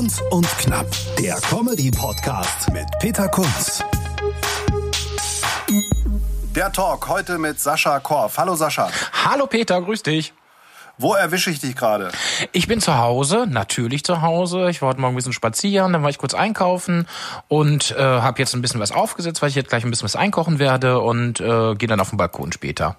Kunz 0.00 0.22
und 0.30 0.48
Knapp, 0.56 0.86
der 1.18 1.34
Comedy-Podcast 1.34 2.72
mit 2.72 2.86
Peter 3.00 3.28
Kunz. 3.28 3.84
Der 6.56 6.72
Talk 6.72 7.06
heute 7.06 7.36
mit 7.36 7.60
Sascha 7.60 8.00
Korf. 8.00 8.38
Hallo 8.38 8.54
Sascha. 8.54 8.88
Hallo 9.26 9.46
Peter, 9.46 9.78
grüß 9.82 10.02
dich. 10.02 10.32
Wo 10.96 11.12
erwische 11.12 11.50
ich 11.50 11.60
dich 11.60 11.76
gerade? 11.76 12.12
Ich 12.52 12.66
bin 12.66 12.80
zu 12.80 12.96
Hause, 12.96 13.46
natürlich 13.46 14.02
zu 14.02 14.22
Hause. 14.22 14.70
Ich 14.70 14.80
war 14.80 14.88
heute 14.88 15.02
Morgen 15.02 15.12
ein 15.12 15.16
bisschen 15.16 15.34
spazieren, 15.34 15.92
dann 15.92 16.02
war 16.02 16.08
ich 16.08 16.16
kurz 16.16 16.32
einkaufen 16.32 17.06
und 17.48 17.90
äh, 17.90 18.00
habe 18.00 18.38
jetzt 18.38 18.54
ein 18.54 18.62
bisschen 18.62 18.80
was 18.80 18.92
aufgesetzt, 18.92 19.42
weil 19.42 19.50
ich 19.50 19.54
jetzt 19.54 19.68
gleich 19.68 19.84
ein 19.84 19.90
bisschen 19.90 20.04
was 20.04 20.16
einkochen 20.16 20.58
werde 20.58 21.00
und 21.00 21.40
äh, 21.40 21.74
gehe 21.74 21.88
dann 21.88 22.00
auf 22.00 22.08
den 22.08 22.16
Balkon 22.16 22.52
später. 22.52 22.96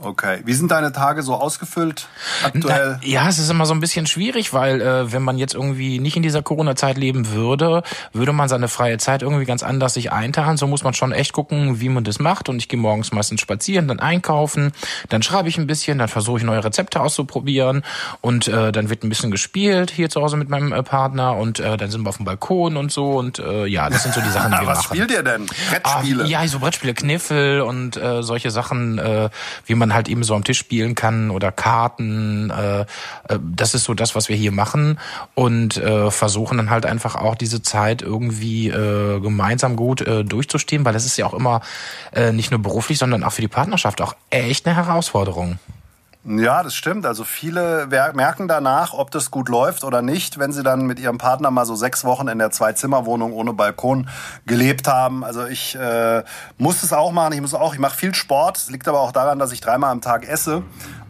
Okay. 0.00 0.40
Wie 0.44 0.52
sind 0.52 0.70
deine 0.70 0.92
Tage 0.92 1.22
so 1.22 1.34
ausgefüllt 1.34 2.08
aktuell? 2.44 2.98
Na, 3.00 3.06
ja, 3.06 3.28
es 3.28 3.38
ist 3.38 3.50
immer 3.50 3.66
so 3.66 3.74
ein 3.74 3.80
bisschen 3.80 4.06
schwierig, 4.06 4.52
weil 4.52 4.80
äh, 4.80 5.12
wenn 5.12 5.22
man 5.22 5.38
jetzt 5.38 5.54
irgendwie 5.54 5.98
nicht 5.98 6.16
in 6.16 6.22
dieser 6.22 6.42
Corona-Zeit 6.42 6.98
leben 6.98 7.30
würde, 7.30 7.82
würde 8.12 8.32
man 8.32 8.48
seine 8.48 8.68
freie 8.68 8.98
Zeit 8.98 9.22
irgendwie 9.22 9.44
ganz 9.44 9.62
anders 9.62 9.94
sich 9.94 10.12
einteilen. 10.12 10.56
So 10.56 10.66
muss 10.66 10.84
man 10.84 10.94
schon 10.94 11.12
echt 11.12 11.32
gucken, 11.32 11.80
wie 11.80 11.88
man 11.88 12.04
das 12.04 12.18
macht. 12.18 12.48
Und 12.48 12.58
ich 12.58 12.68
gehe 12.68 12.78
morgens 12.78 13.12
meistens 13.12 13.40
spazieren, 13.40 13.88
dann 13.88 14.00
einkaufen, 14.00 14.72
dann 15.08 15.22
schreibe 15.22 15.48
ich 15.48 15.58
ein 15.58 15.66
bisschen, 15.66 15.98
dann 15.98 16.08
versuche 16.08 16.38
ich 16.38 16.44
neue 16.44 16.62
Rezepte 16.62 17.00
auszuprobieren 17.00 17.82
und 18.20 18.48
äh, 18.48 18.72
dann 18.72 18.90
wird 18.90 19.02
ein 19.02 19.08
bisschen 19.08 19.30
gespielt 19.30 19.90
hier 19.90 20.10
zu 20.10 20.20
Hause 20.20 20.36
mit 20.36 20.48
meinem 20.48 20.72
äh, 20.72 20.82
Partner 20.82 21.36
und 21.36 21.58
äh, 21.58 21.76
dann 21.76 21.90
sind 21.90 22.02
wir 22.02 22.10
auf 22.10 22.16
dem 22.16 22.24
Balkon 22.26 22.76
und 22.76 22.92
so 22.92 23.16
und 23.16 23.38
äh, 23.38 23.66
ja, 23.66 23.88
das 23.88 24.02
sind 24.02 24.14
so 24.14 24.20
die 24.20 24.30
Sachen, 24.30 24.52
die 24.52 24.58
wir 24.60 24.66
Was 24.66 24.78
machen. 24.78 24.96
spielt 24.96 25.10
ihr 25.10 25.22
denn? 25.22 25.46
Brettspiele? 25.70 26.24
Ah, 26.24 26.26
ja, 26.26 26.46
so 26.46 26.58
Brettspiele, 26.58 26.94
Kniffel 26.94 27.60
und 27.62 27.96
äh, 27.96 28.22
solche 28.22 28.50
Sachen, 28.50 28.98
äh, 28.98 29.30
wie 29.64 29.74
man 29.74 29.85
halt 29.94 30.08
eben 30.08 30.24
so 30.24 30.34
am 30.34 30.44
Tisch 30.44 30.58
spielen 30.58 30.94
kann 30.94 31.30
oder 31.30 31.52
Karten. 31.52 32.50
Äh, 32.50 32.80
äh, 32.80 32.86
das 33.40 33.74
ist 33.74 33.84
so 33.84 33.94
das, 33.94 34.14
was 34.14 34.28
wir 34.28 34.36
hier 34.36 34.52
machen 34.52 34.98
und 35.34 35.76
äh, 35.76 36.10
versuchen 36.10 36.56
dann 36.58 36.70
halt 36.70 36.86
einfach 36.86 37.16
auch 37.16 37.34
diese 37.34 37.62
Zeit 37.62 38.02
irgendwie 38.02 38.66
gemeinsam 38.66 39.76
gut 39.76 40.04
durchzustehen, 40.06 40.84
weil 40.84 40.92
das 40.92 41.04
ist 41.04 41.16
ja 41.16 41.26
auch 41.26 41.34
immer 41.34 41.60
nicht 42.32 42.50
nur 42.50 42.60
beruflich, 42.60 42.98
sondern 42.98 43.24
auch 43.24 43.32
für 43.32 43.42
die 43.42 43.48
Partnerschaft 43.48 44.00
auch 44.00 44.14
echt 44.30 44.66
eine 44.66 44.76
Herausforderung. 44.76 45.58
Ja, 46.28 46.62
das 46.64 46.74
stimmt. 46.74 47.06
Also 47.06 47.22
viele 47.22 47.86
merken 48.14 48.48
danach, 48.48 48.92
ob 48.94 49.10
das 49.12 49.30
gut 49.30 49.48
läuft 49.48 49.84
oder 49.84 50.02
nicht, 50.02 50.38
wenn 50.38 50.52
sie 50.52 50.62
dann 50.64 50.86
mit 50.86 50.98
ihrem 50.98 51.18
Partner 51.18 51.50
mal 51.52 51.64
so 51.66 51.76
sechs 51.76 52.04
Wochen 52.04 52.26
in 52.26 52.38
der 52.38 52.50
Zwei-Zimmer-Wohnung 52.50 53.32
ohne 53.32 53.52
Balkon 53.52 54.08
gelebt 54.44 54.88
haben. 54.88 55.22
Also 55.24 55.46
ich 55.46 55.76
äh, 55.76 56.24
muss 56.58 56.82
es 56.82 56.92
auch 56.92 57.12
machen. 57.12 57.32
Ich 57.34 57.40
muss 57.40 57.54
auch, 57.54 57.74
ich 57.74 57.78
mache 57.80 57.96
viel 57.96 58.14
Sport. 58.14 58.56
Es 58.56 58.70
liegt 58.70 58.88
aber 58.88 59.00
auch 59.00 59.12
daran, 59.12 59.38
dass 59.38 59.52
ich 59.52 59.60
dreimal 59.60 59.92
am 59.92 60.00
Tag 60.00 60.26
esse. 60.28 60.62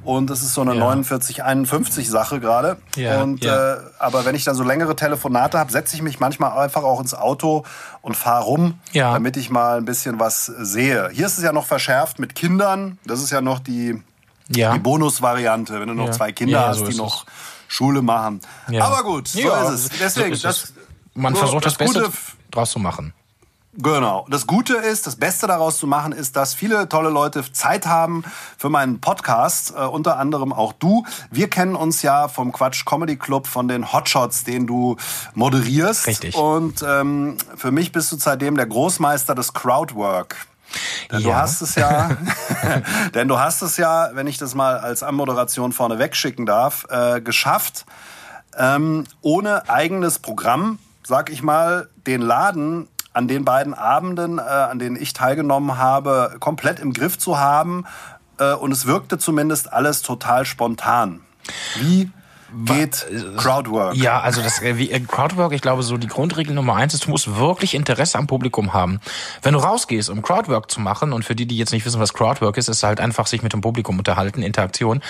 Und 0.04 0.28
das 0.30 0.42
ist 0.42 0.54
so 0.54 0.60
eine 0.60 0.74
Ja. 0.76 0.84
49-51 0.92 2.08
Sache 2.08 2.38
gerade. 2.38 2.76
Ja, 2.94 3.22
und 3.22 3.42
ja. 3.42 3.74
Äh, 3.74 3.78
aber 3.98 4.24
wenn 4.24 4.34
ich 4.34 4.44
dann 4.44 4.54
so 4.54 4.62
längere 4.62 4.94
Telefonate 4.96 5.58
habe, 5.58 5.72
setze 5.72 5.96
ich 5.96 6.02
mich 6.02 6.20
manchmal 6.20 6.56
einfach 6.58 6.82
auch 6.84 7.00
ins 7.00 7.14
Auto 7.14 7.64
und 8.02 8.16
fahre 8.16 8.44
rum, 8.44 8.78
Ja. 8.92 9.12
damit 9.14 9.36
ich 9.36 9.50
mal 9.50 9.78
ein 9.78 9.84
bisschen 9.84 10.20
was 10.20 10.46
sehe. 10.46 11.08
Hier 11.12 11.26
ist 11.26 11.38
es 11.38 11.44
ja 11.44 11.52
noch 11.52 11.64
verschärft 11.66 12.18
mit 12.18 12.34
Kindern. 12.34 12.98
Das 13.06 13.20
ist 13.22 13.30
ja 13.30 13.40
noch 13.40 13.58
die 13.58 14.02
Ja. 14.48 14.72
die 14.74 14.78
Bonusvariante, 14.78 15.80
wenn 15.80 15.88
du 15.88 15.94
noch 15.94 16.06
Ja. 16.06 16.12
zwei 16.12 16.32
Kinder 16.32 16.60
Ja, 16.60 16.68
hast, 16.68 16.78
so 16.78 16.86
die 16.86 16.96
noch 16.96 17.26
Schule 17.68 18.02
machen. 18.02 18.40
Ja. 18.68 18.84
Aber 18.86 19.02
gut, 19.02 19.28
so 19.28 19.40
Ja, 19.40 19.68
ist 19.72 19.92
es. 19.92 19.98
Deswegen, 19.98 20.28
so 20.28 20.34
ist 20.34 20.44
das, 20.44 20.64
es. 20.64 20.72
man 21.14 21.34
so, 21.34 21.40
versucht 21.40 21.66
das, 21.66 21.74
Beste 21.74 22.02
Gute, 22.02 22.12
draus 22.50 22.70
zu 22.70 22.78
machen. 22.78 23.12
Genau. 23.78 24.24
Das 24.30 24.46
Gute 24.46 24.74
ist, 24.76 25.06
das 25.06 25.16
Beste 25.16 25.46
daraus 25.46 25.76
zu 25.76 25.86
machen, 25.86 26.12
ist, 26.12 26.34
dass 26.36 26.54
viele 26.54 26.88
tolle 26.88 27.10
Leute 27.10 27.44
Zeit 27.52 27.86
haben 27.86 28.24
für 28.56 28.70
meinen 28.70 29.00
Podcast, 29.02 29.74
äh, 29.76 29.80
unter 29.84 30.16
anderem 30.18 30.54
auch 30.54 30.72
du. 30.72 31.04
Wir 31.30 31.50
kennen 31.50 31.74
uns 31.76 32.00
ja 32.00 32.28
vom 32.28 32.52
Quatsch 32.52 32.86
Comedy 32.86 33.16
Club, 33.16 33.46
von 33.46 33.68
den 33.68 33.92
Hotshots, 33.92 34.44
den 34.44 34.66
du 34.66 34.96
moderierst. 35.34 36.06
Richtig. 36.06 36.34
Und 36.36 36.82
ähm, 36.88 37.36
für 37.56 37.70
mich 37.70 37.92
bist 37.92 38.10
du 38.12 38.16
seitdem 38.16 38.56
der 38.56 38.64
Großmeister 38.66 39.34
des 39.34 39.52
Crowdwork. 39.52 40.46
Denn 41.10 41.22
du 41.22 41.28
Ja. 41.30 41.36
hast 41.36 41.62
es 41.62 41.74
ja, 41.76 42.10
denn 43.14 43.28
du 43.28 43.38
hast 43.38 43.62
es 43.62 43.76
ja, 43.76 44.10
wenn 44.14 44.26
ich 44.26 44.38
das 44.38 44.54
mal 44.54 44.78
als 44.78 45.02
Anmoderation 45.02 45.72
vorne 45.72 45.98
wegschicken 45.98 46.46
darf, 46.46 46.86
äh, 46.90 47.20
geschafft, 47.20 47.86
ähm, 48.58 49.04
ohne 49.20 49.68
eigenes 49.68 50.18
Programm, 50.18 50.78
sag 51.04 51.30
ich 51.30 51.42
mal, 51.42 51.88
den 52.06 52.22
Laden 52.22 52.88
an 53.12 53.28
den 53.28 53.44
beiden 53.44 53.72
Abenden, 53.74 54.38
äh, 54.38 54.42
an 54.42 54.78
denen 54.78 54.96
ich 54.96 55.12
teilgenommen 55.12 55.78
habe, 55.78 56.36
komplett 56.40 56.80
im 56.80 56.92
Griff 56.92 57.18
zu 57.18 57.38
haben. 57.38 57.84
Äh, 58.38 58.52
und 58.52 58.72
es 58.72 58.86
wirkte 58.86 59.16
zumindest 59.18 59.72
alles 59.72 60.02
total 60.02 60.44
spontan. 60.44 61.20
Wie 61.76 62.10
geht 62.64 63.06
Crowdwork? 63.36 63.96
Ja, 63.96 64.20
also 64.20 64.42
das 64.42 64.62
äh, 64.62 64.78
wie, 64.78 64.90
äh, 64.90 65.00
Crowdwork, 65.00 65.52
ich 65.52 65.62
glaube, 65.62 65.82
so 65.82 65.96
die 65.96 66.06
Grundregel 66.06 66.54
Nummer 66.54 66.76
eins 66.76 66.94
ist, 66.94 67.06
du 67.06 67.10
musst 67.10 67.36
wirklich 67.36 67.74
Interesse 67.74 68.18
am 68.18 68.26
Publikum 68.26 68.72
haben. 68.72 69.00
Wenn 69.42 69.54
du 69.54 69.60
rausgehst, 69.60 70.10
um 70.10 70.22
Crowdwork 70.22 70.70
zu 70.70 70.80
machen, 70.80 71.12
und 71.12 71.24
für 71.24 71.34
die, 71.34 71.46
die 71.46 71.56
jetzt 71.56 71.72
nicht 71.72 71.84
wissen, 71.84 72.00
was 72.00 72.14
Crowdwork 72.14 72.56
ist, 72.56 72.68
ist 72.68 72.82
halt 72.82 73.00
einfach 73.00 73.26
sich 73.26 73.42
mit 73.42 73.52
dem 73.52 73.60
Publikum 73.60 73.98
unterhalten, 73.98 74.42
Interaktion. 74.42 75.02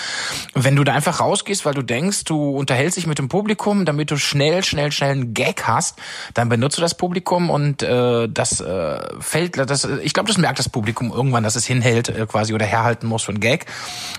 Wenn 0.53 0.75
du 0.75 0.83
da 0.83 0.93
einfach 0.93 1.19
rausgehst, 1.19 1.65
weil 1.65 1.73
du 1.73 1.81
denkst, 1.81 2.23
du 2.25 2.51
unterhältst 2.51 2.97
dich 2.97 3.07
mit 3.07 3.19
dem 3.19 3.29
Publikum, 3.29 3.85
damit 3.85 4.11
du 4.11 4.17
schnell, 4.17 4.63
schnell, 4.63 4.91
schnell 4.91 5.11
einen 5.11 5.33
Gag 5.33 5.63
hast, 5.67 5.99
dann 6.33 6.49
benutzt 6.49 6.77
du 6.77 6.81
das 6.81 6.95
Publikum 6.95 7.49
und 7.49 7.83
äh, 7.83 8.27
das 8.27 8.61
äh, 8.61 8.99
fällt, 9.19 9.57
das, 9.57 9.85
ich 9.85 10.13
glaube, 10.13 10.27
das 10.27 10.37
merkt 10.37 10.59
das 10.59 10.69
Publikum 10.69 11.11
irgendwann, 11.11 11.43
dass 11.43 11.55
es 11.55 11.65
hinhält 11.65 12.09
äh, 12.09 12.25
quasi 12.25 12.53
oder 12.53 12.65
herhalten 12.65 13.07
muss 13.07 13.23
für 13.23 13.31
einen 13.31 13.39
Gag. 13.39 13.65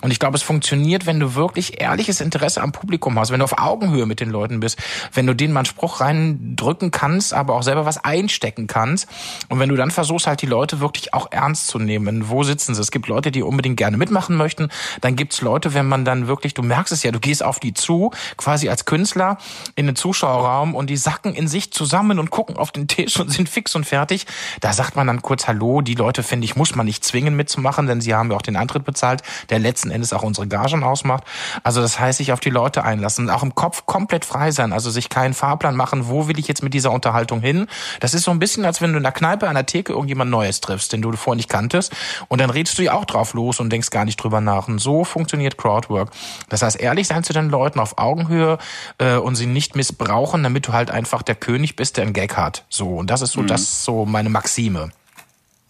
Und 0.01 0.11
ich 0.11 0.19
glaube, 0.19 0.37
es 0.37 0.43
funktioniert, 0.43 1.07
wenn 1.07 1.21
du 1.21 1.35
wirklich 1.35 1.81
ehrliches 1.81 2.21
Interesse 2.21 2.63
am 2.63 2.73
Publikum 2.73 3.08
hast, 3.17 3.31
wenn 3.31 3.39
du 3.39 3.45
auf 3.45 3.59
Augenhöhe 3.59 4.07
mit 4.07 4.19
den 4.19 4.31
Leuten 4.31 4.59
bist, 4.59 4.79
wenn 5.13 5.27
du 5.27 5.35
denen 5.35 5.53
mal 5.53 5.61
einen 5.61 5.67
Spruch 5.67 6.01
reindrücken 6.01 6.91
kannst, 6.91 7.33
aber 7.33 7.55
auch 7.55 7.63
selber 7.63 7.87
was 7.87 8.03
einstecken 8.03 8.67
kannst. 8.67 9.09
Und 9.49 9.61
wenn 9.61 9.69
du 9.69 9.77
dann 9.77 9.93
versuchst, 9.93 10.27
halt 10.27 10.43
die 10.43 10.47
Leute 10.47 10.81
wirklich 10.81 11.15
auch 11.15 11.29
ernst 11.31 11.69
zu 11.69 11.79
nehmen. 11.79 12.29
Wo 12.29 12.43
sitzen 12.43 12.75
sie? 12.75 12.81
Es 12.81 12.91
gibt 12.91 13.07
Leute, 13.07 13.31
die 13.31 13.43
unbedingt 13.43 13.77
gerne 13.77 13.97
mitmachen 13.97 14.37
möchten. 14.37 14.69
Dann 15.01 15.17
gibt's 15.17 15.41
Leute, 15.41 15.75
wenn 15.75 15.87
man 15.87 16.05
dann 16.05 16.27
wirklich, 16.27 16.55
du 16.55 16.63
merkst 16.63 16.93
es 16.93 17.03
ja, 17.03 17.13
du 17.13 17.21
gehst 17.21 17.45
auf 17.45 17.61
die 17.61 17.75
zu, 17.75 18.11
quasi 18.37 18.69
als 18.69 18.85
Künstler 18.85 19.39
in 19.75 19.87
den 19.87 19.97
Zuschauerraum 19.97 20.75
und 20.75 20.91
die 20.91 20.97
sacken 20.97 21.35
in 21.35 21.49
sich 21.49 21.73
zusammen 21.73 22.19
und 22.19 22.31
gucken 22.31 22.57
auf 22.57 22.73
den 22.73 22.89
Tisch 22.89 23.19
und 23.21 23.31
sind 23.31 23.49
fix 23.49 23.75
und 23.75 23.85
fertig. 23.85 24.27
Da 24.61 24.73
sagt 24.73 24.97
man 24.97 25.07
dann 25.07 25.23
kurz 25.23 25.47
Hallo. 25.47 25.81
Die 25.81 25.95
Leute, 25.95 26.23
finde 26.23 26.45
ich, 26.45 26.57
muss 26.57 26.75
man 26.75 26.87
nicht 26.87 27.05
zwingen 27.05 27.37
mitzumachen, 27.37 27.87
denn 27.87 28.01
sie 28.01 28.15
haben 28.15 28.31
ja 28.31 28.37
auch 28.37 28.43
den 28.43 28.57
Antritt 28.57 28.85
bezahlt, 28.85 29.23
der 29.51 29.59
letzten 29.59 29.91
Endes 29.91 30.13
auch 30.13 30.23
unsere 30.23 30.47
Gagen 30.47 30.83
ausmacht. 30.83 31.25
Also 31.63 31.81
das 31.81 31.99
heißt, 31.99 32.19
sich 32.19 32.33
auf 32.33 32.41
die 32.41 32.51
Leute 32.51 32.85
einlassen, 32.99 33.31
auch 33.31 33.43
im 33.43 33.55
Kopf 33.55 33.87
komplett 33.87 34.25
frei 34.25 34.51
sein, 34.51 34.73
also 34.73 34.91
sich 34.91 35.09
keinen 35.09 35.35
Fahrplan 35.35 35.77
machen, 35.77 36.09
wo 36.09 36.29
will 36.29 36.39
ich 36.39 36.49
jetzt 36.49 36.63
mit 36.63 36.75
dieser 36.75 36.93
Unterhaltung 36.93 37.41
hin. 37.41 37.67
Das 38.01 38.15
ist 38.15 38.25
so 38.25 38.31
ein 38.31 38.39
bisschen, 38.39 38.65
als 38.65 38.81
wenn 38.81 38.93
du 38.93 38.99
in 38.99 39.03
der 39.03 39.13
Kneipe 39.13 39.49
an 39.49 39.55
der 39.55 39.67
Theke 39.67 39.93
irgendjemand 39.93 40.31
Neues 40.31 40.61
triffst, 40.61 40.93
den 40.93 41.03
du 41.03 41.13
vorher 41.13 41.37
nicht 41.37 41.49
kanntest 41.49 41.93
und 42.29 42.41
dann 42.41 42.51
redest 42.51 42.79
du 42.79 42.83
ja 42.83 42.93
auch 42.93 43.05
drauf 43.05 43.35
los 43.35 43.61
und 43.61 43.71
denkst 43.71 43.91
gar 43.91 44.05
nicht 44.05 44.17
drüber 44.17 44.41
nach. 44.41 44.69
Und 44.69 44.79
so 44.79 45.05
funktioniert 45.05 45.57
Crowdwork. 45.57 46.11
Das 46.49 46.63
heißt, 46.63 46.79
ehrlich 46.79 47.07
sein 47.07 47.25
zu 47.25 47.33
den 47.33 47.49
Leuten 47.49 47.81
auf 47.81 47.99
Augenhöhe 47.99 48.59
äh, 48.99 49.17
und 49.17 49.37
sie 49.37 49.47
nicht 49.47 49.77
missbrauchen, 49.77 50.43
damit 50.43 50.67
du 50.67 50.73
halt 50.73 50.91
einfach 50.91 51.23
der 51.23 51.35
König 51.35 51.77
bist, 51.77 51.97
der 51.97 52.05
einen 52.05 52.13
Gag 52.13 52.37
hat. 52.37 52.65
So, 52.69 52.97
und 52.97 53.11
das 53.11 53.23
ist 53.23 53.33
so, 53.33 53.43
das 53.43 53.63
ist 53.63 53.85
so 53.85 54.05
meine 54.05 54.29
Maxime. 54.29 54.91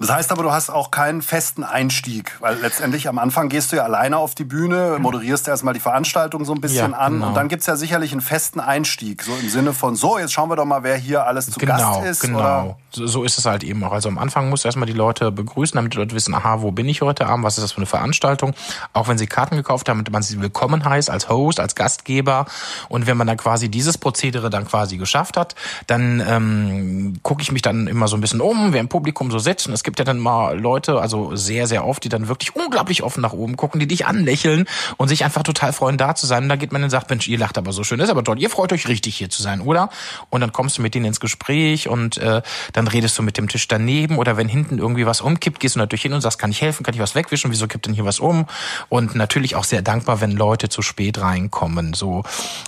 Das 0.01 0.11
heißt 0.11 0.31
aber, 0.31 0.45
du 0.45 0.53
hast 0.53 0.71
auch 0.71 0.93
keinen 0.93 1.23
festen 1.23 1.65
Einstieg, 1.65 2.37
weil 2.41 2.57
letztendlich 2.61 3.09
am 3.09 3.19
Anfang 3.19 3.49
gehst 3.49 3.73
du 3.73 3.77
ja 3.77 3.83
alleine 3.83 4.17
auf 4.19 4.37
die 4.37 4.45
Bühne, 4.45 4.99
moderierst 5.01 5.49
erstmal 5.49 5.75
die 5.75 5.81
Veranstaltung 5.81 6.45
so 6.45 6.53
ein 6.55 6.61
bisschen 6.61 6.93
Ja, 6.93 6.99
an 6.99 7.15
genau. 7.15 7.29
und 7.29 7.35
dann 7.35 7.49
gibt's 7.49 7.67
ja 7.67 7.75
sicherlich 7.75 8.13
einen 8.13 8.21
festen 8.21 8.61
Einstieg, 8.61 9.25
so 9.25 9.33
im 9.35 9.49
Sinne 9.49 9.73
von, 9.73 9.97
so, 9.97 10.17
jetzt 10.19 10.33
schauen 10.33 10.51
wir 10.51 10.57
doch 10.57 10.67
mal, 10.67 10.85
wer 10.85 10.97
hier 10.97 11.27
alles 11.27 11.51
zu 11.51 11.59
Genau, 11.59 11.77
Gast 11.77 12.05
ist. 12.07 12.21
genau. 12.21 12.39
Oder? 12.39 12.77
So, 12.91 13.25
ist 13.25 13.39
es 13.39 13.45
halt 13.45 13.65
eben 13.65 13.83
auch. 13.85 13.93
Also 13.93 14.09
am 14.09 14.19
Anfang 14.19 14.49
musst 14.49 14.65
du 14.65 14.69
erstmal 14.69 14.87
die 14.87 14.93
Leute 14.95 15.31
begrüßen, 15.33 15.77
damit 15.77 15.93
die 15.95 15.99
Leute 15.99 16.15
wissen, 16.15 16.33
aha, 16.35 16.63
wo 16.63 16.71
bin 16.71 16.89
ich 16.89 17.03
heute 17.03 17.27
Abend, 17.27 17.45
was 17.45 17.59
ist 17.59 17.65
das 17.65 17.73
für 17.73 17.79
eine 17.79 17.87
Veranstaltung. 17.87 18.55
Auch 18.93 19.09
wenn 19.09 19.19
sie 19.19 19.27
Karten 19.27 19.57
gekauft 19.57 19.89
haben, 19.89 19.99
damit 19.99 20.13
man 20.13 20.23
sie 20.23 20.41
willkommen 20.41 20.85
heißt 20.85 21.11
als 21.11 21.29
Host, 21.29 21.61
als 21.61 21.75
Gastgeber. 21.75 22.47
Und 22.89 23.07
wenn 23.07 23.17
man 23.17 23.27
dann 23.27 23.37
quasi 23.37 23.69
dieses 23.69 23.99
Prozedere 23.99 24.49
dann 24.49 24.67
quasi 24.67 24.97
geschafft 24.97 25.37
hat, 25.37 25.55
dann 25.87 26.23
ähm, 26.27 27.19
gucke 27.23 27.43
ich 27.43 27.53
mich 27.53 27.63
dann 27.63 27.89
immer 27.89 28.09
so 28.09 28.17
ein 28.17 28.21
bisschen 28.23 28.41
um, 28.41 28.73
wer 28.73 28.81
im 28.81 28.89
Publikum 28.89 29.31
so 29.31 29.39
sitzt. 29.39 29.67
Und 29.67 29.75
es 29.75 29.83
gibt 29.89 30.01
ja 30.01 30.05
dann 30.05 30.19
mal 30.19 30.61
Leute, 30.61 31.01
also 31.01 31.35
sehr, 31.35 31.67
sehr 31.67 31.87
oft, 31.87 32.05
die 32.05 32.11
dann 32.11 32.29
wirklich 32.29 32.55
unglaublich 32.55 33.03
offen 33.03 33.23
nach 33.23 33.33
oben 33.33 33.57
gucken, 33.57 33.81
die 33.81 33.87
dich 33.87 34.05
anlächeln 34.05 34.67
und 34.99 35.09
sich 35.09 35.25
einfach 35.25 35.43
total 35.43 35.73
freuen, 35.73 35.97
da 35.97 36.15
zu 36.15 36.27
sein. 36.27 36.43
Und 36.43 36.51
da 36.51 36.57
geht 36.57 36.73
man 36.73 36.85
und 36.85 36.91
sagt, 36.91 37.09
Mensch, 37.09 37.27
ihr 37.27 37.39
lacht 37.39 37.57
aber 37.57 37.73
so 37.73 37.85
schön, 37.85 37.99
das 37.99 38.09
ist 38.09 38.11
aber 38.11 38.23
toll, 38.23 38.39
ihr 38.39 38.51
freut 38.51 38.71
euch 38.75 38.87
richtig 38.87 39.17
hier 39.17 39.31
zu 39.31 39.43
sein, 39.43 39.63
oder? 39.63 39.89
Und 40.29 40.43
dann 40.43 40.53
kommst 40.53 40.77
du 40.77 40.83
mit 40.83 40.95
denen 40.95 41.07
ins 41.07 41.21
Gespräch 41.21 41.89
und 41.89 42.19
äh, 42.19 42.43
dann 42.75 42.87
redest 42.87 43.17
du 43.17 43.23
mit 43.23 43.39
dem 43.39 43.49
Tisch 43.49 43.67
daneben 43.67 44.19
oder 44.19 44.37
wenn 44.37 44.47
hinten 44.47 44.77
irgendwie 44.77 45.07
was 45.07 45.23
umkippt, 45.23 45.59
gehst 45.59 45.77
du 45.77 45.79
natürlich 45.79 46.03
hin 46.03 46.13
und 46.13 46.21
sagst, 46.21 46.39
kann 46.39 46.51
ich 46.51 46.61
helfen, 46.61 46.85
kann 46.85 46.93
ich 46.93 47.01
was 47.01 47.15
wegwischen, 47.15 47.51
wieso 47.51 47.67
kippt 47.67 47.87
denn 47.87 47.95
hier 47.95 48.05
was 48.05 48.21
um? 48.21 48.45
Und 48.91 49.15
natürlich 49.15 49.57
auch 49.57 49.65
sehr 49.65 49.81
dankbar, 49.81 50.21
wenn 50.21 50.33
Leute 50.33 50.69
zu 50.69 50.83
spät 50.83 51.19
reinkommen, 51.19 51.95
so 51.95 52.25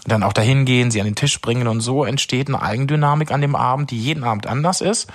dann 0.07 0.23
auch 0.23 0.33
dahin 0.33 0.65
gehen, 0.65 0.91
sie 0.91 1.03
an 1.03 1.07
den 1.07 1.17
Tisch 1.17 1.39
bringen 1.43 1.69
und 1.69 1.83
so 1.83 2.07
entsteht 2.07 2.49
eine 2.49 2.63
Eigendynamik 2.63 3.31
an 3.31 3.43
dem 3.43 3.57
Abend, 3.57 3.91
die 3.91 3.99
jeden 3.99 4.25
Abend 4.25 4.47
anders 4.47 4.81
ist. 4.81 5.11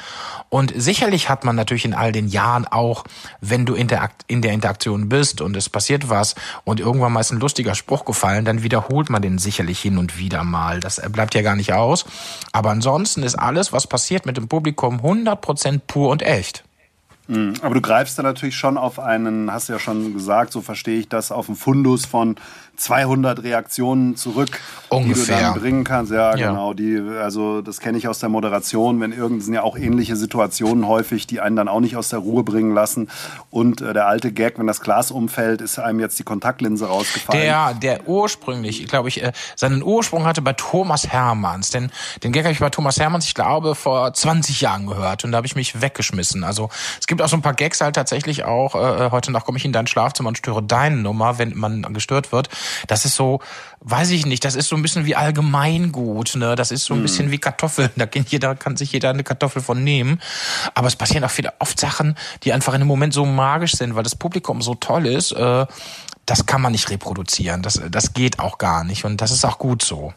Und 0.50 0.72
sicherlich 0.76 1.30
hat 1.30 1.44
man 1.44 1.56
natürlich 1.56 1.86
in 1.86 1.95
all 1.96 2.12
den 2.12 2.28
Jahren 2.28 2.66
auch, 2.68 3.04
wenn 3.42 3.66
du 3.66 3.74
in 3.74 3.88
der, 3.88 4.10
in 4.28 4.42
der 4.42 4.54
Interaktion 4.54 5.10
bist 5.10 5.42
und 5.42 5.56
es 5.58 5.70
passiert 5.70 6.10
was 6.10 6.36
und 6.64 6.80
irgendwann 6.80 7.14
mal 7.14 7.22
ist 7.22 7.32
ein 7.32 7.40
lustiger 7.40 7.76
Spruch 7.76 8.06
gefallen, 8.06 8.46
dann 8.46 8.64
wiederholt 8.64 9.10
man 9.10 9.22
den 9.22 9.38
sicherlich 9.38 9.80
hin 9.80 9.98
und 9.98 10.18
wieder 10.18 10.44
mal. 10.44 10.80
Das 10.80 11.02
bleibt 11.12 11.36
ja 11.36 11.42
gar 11.42 11.56
nicht 11.56 11.74
aus. 11.74 12.06
Aber 12.52 12.72
ansonsten 12.72 13.24
ist 13.24 13.36
alles, 13.36 13.74
was 13.74 13.88
passiert 13.88 14.26
mit 14.26 14.38
dem 14.38 14.48
Publikum 14.48 15.00
100% 15.02 15.82
pur 15.88 16.10
und 16.10 16.22
echt. 16.22 16.64
Mhm. 17.28 17.56
Aber 17.62 17.74
du 17.74 17.82
greifst 17.82 18.18
da 18.20 18.24
natürlich 18.24 18.56
schon 18.56 18.78
auf 18.78 19.00
einen, 19.00 19.52
hast 19.52 19.70
du 19.70 19.74
ja 19.74 19.80
schon 19.80 20.14
gesagt, 20.14 20.52
so 20.52 20.62
verstehe 20.62 21.00
ich 21.00 21.10
das, 21.10 21.32
auf 21.32 21.50
einen 21.50 21.58
Fundus 21.58 22.06
von 22.06 22.36
200 22.76 23.44
Reaktionen 23.44 24.16
zurück, 24.16 24.60
Ungefähr. 24.90 25.38
die 25.38 25.44
du 25.44 25.48
dann 25.50 25.60
bringen 25.60 25.84
kannst. 25.84 26.12
Ja, 26.12 26.36
ja. 26.36 26.50
genau. 26.50 26.74
Die, 26.74 27.02
also 27.22 27.62
das 27.62 27.80
kenne 27.80 27.98
ich 27.98 28.08
aus 28.08 28.20
der 28.20 28.30
Moderation, 28.30 29.00
wenn 29.02 29.12
irgend 29.12 29.44
sind 29.44 29.54
ja 29.54 29.64
auch 29.64 29.78
ähnliche 29.78 30.16
Situationen 30.16 30.88
häufig, 30.88 31.28
die 31.28 31.40
einen 31.40 31.56
dann 31.56 31.68
auch 31.68 31.80
nicht 31.80 31.96
aus 31.96 32.10
der 32.10 32.20
Ruhe 32.20 32.44
bringen 32.44 32.74
lassen. 32.74 33.10
Und 33.50 33.82
äh, 33.82 33.94
der 33.94 34.08
alte 34.08 34.32
Gag, 34.32 34.60
wenn 34.60 34.68
das 34.68 34.82
Glas 34.82 35.12
umfällt, 35.12 35.62
ist 35.62 35.80
einem 35.80 36.00
jetzt 36.00 36.20
die 36.20 36.24
Kontaktlinse 36.24 36.88
rausgefallen. 36.88 37.42
Der, 37.42 37.74
der 37.74 38.08
ursprünglich, 38.08 38.88
glaube 38.88 39.10
ich, 39.10 39.24
äh, 39.24 39.32
seinen 39.56 39.84
Ursprung 39.84 40.26
hatte 40.26 40.42
bei 40.42 40.54
Thomas 40.54 41.08
Hermanns. 41.08 41.72
Denn 41.72 41.92
den 42.24 42.32
Gag 42.32 42.44
habe 42.44 42.54
ich 42.54 42.60
bei 42.60 42.70
Thomas 42.70 43.00
Hermanns, 43.00 43.26
ich 43.26 43.36
glaube, 43.36 43.76
vor 43.76 44.14
20 44.14 44.62
Jahren 44.62 44.88
gehört 44.88 45.24
und 45.24 45.32
da 45.32 45.38
habe 45.38 45.48
ich 45.48 45.56
mich 45.56 45.82
weggeschmissen. 45.82 46.44
Also 46.44 46.70
es 47.00 47.08
gibt 47.08 47.22
auch 47.22 47.30
so 47.30 47.38
ein 47.38 47.42
paar 47.42 47.54
Gags 47.54 47.82
halt 47.82 47.96
tatsächlich 47.96 48.44
auch. 48.46 48.76
Äh, 48.76 49.12
heute 49.12 49.32
Nacht 49.32 49.46
komme 49.46 49.58
ich 49.58 49.66
in 49.66 49.74
dein 49.74 49.88
Schlafzimmer 49.88 50.30
und 50.30 50.38
störe 50.38 50.64
deine 50.64 50.98
Nummer, 50.98 51.38
wenn 51.38 51.56
man 51.56 51.94
gestört 51.94 52.32
wird. 52.32 52.50
Das 52.88 53.06
ist 53.06 53.16
so, 53.16 53.42
weiß 53.82 54.12
ich 54.12 54.26
nicht, 54.26 54.44
das 54.46 54.56
ist 54.56 54.70
so 54.70 54.76
ein 54.76 54.82
bisschen 54.82 55.06
wie 55.06 55.16
Allgemeingut, 55.16 56.36
ne? 56.36 56.56
Das 56.56 56.72
ist 56.72 56.86
so 56.86 56.94
ein 56.94 56.98
hm. 56.98 57.04
bisschen 57.04 57.32
wie 57.32 57.38
Kartoffeln. 57.38 57.90
Da 57.96 58.06
kann 58.06 58.26
jeder, 58.28 58.56
kann 58.56 58.78
sich 58.78 58.92
jeder 58.92 59.10
eine 59.10 59.24
Kartoffel 59.24 59.62
von 59.62 59.84
nehmen. 59.84 60.22
Aber 60.74 60.88
es 60.88 60.96
passieren 60.96 61.24
auch 61.24 61.32
viele, 61.32 61.54
oft 61.60 61.80
Sachen, 61.80 62.16
die 62.44 62.54
einfach 62.54 62.74
in 62.74 62.82
dem 62.82 62.88
Moment 62.88 63.14
so 63.14 63.26
magisch 63.26 63.74
sind, 63.74 63.96
weil 63.96 64.04
das 64.04 64.16
Publikum 64.16 64.62
so 64.62 64.76
toll 64.76 65.08
ist. 65.08 65.32
Äh, 65.32 65.66
das 66.26 66.46
kann 66.46 66.62
man 66.62 66.72
nicht 66.72 66.90
reproduzieren. 66.90 67.62
Das, 67.62 67.82
das 67.90 68.14
geht 68.14 68.40
auch 68.40 68.58
gar 68.58 68.84
nicht. 68.84 69.06
Und 69.06 69.22
das 69.22 69.32
ist 69.32 69.46
auch 69.46 69.60
gut 69.60 69.84
so. 69.84 70.14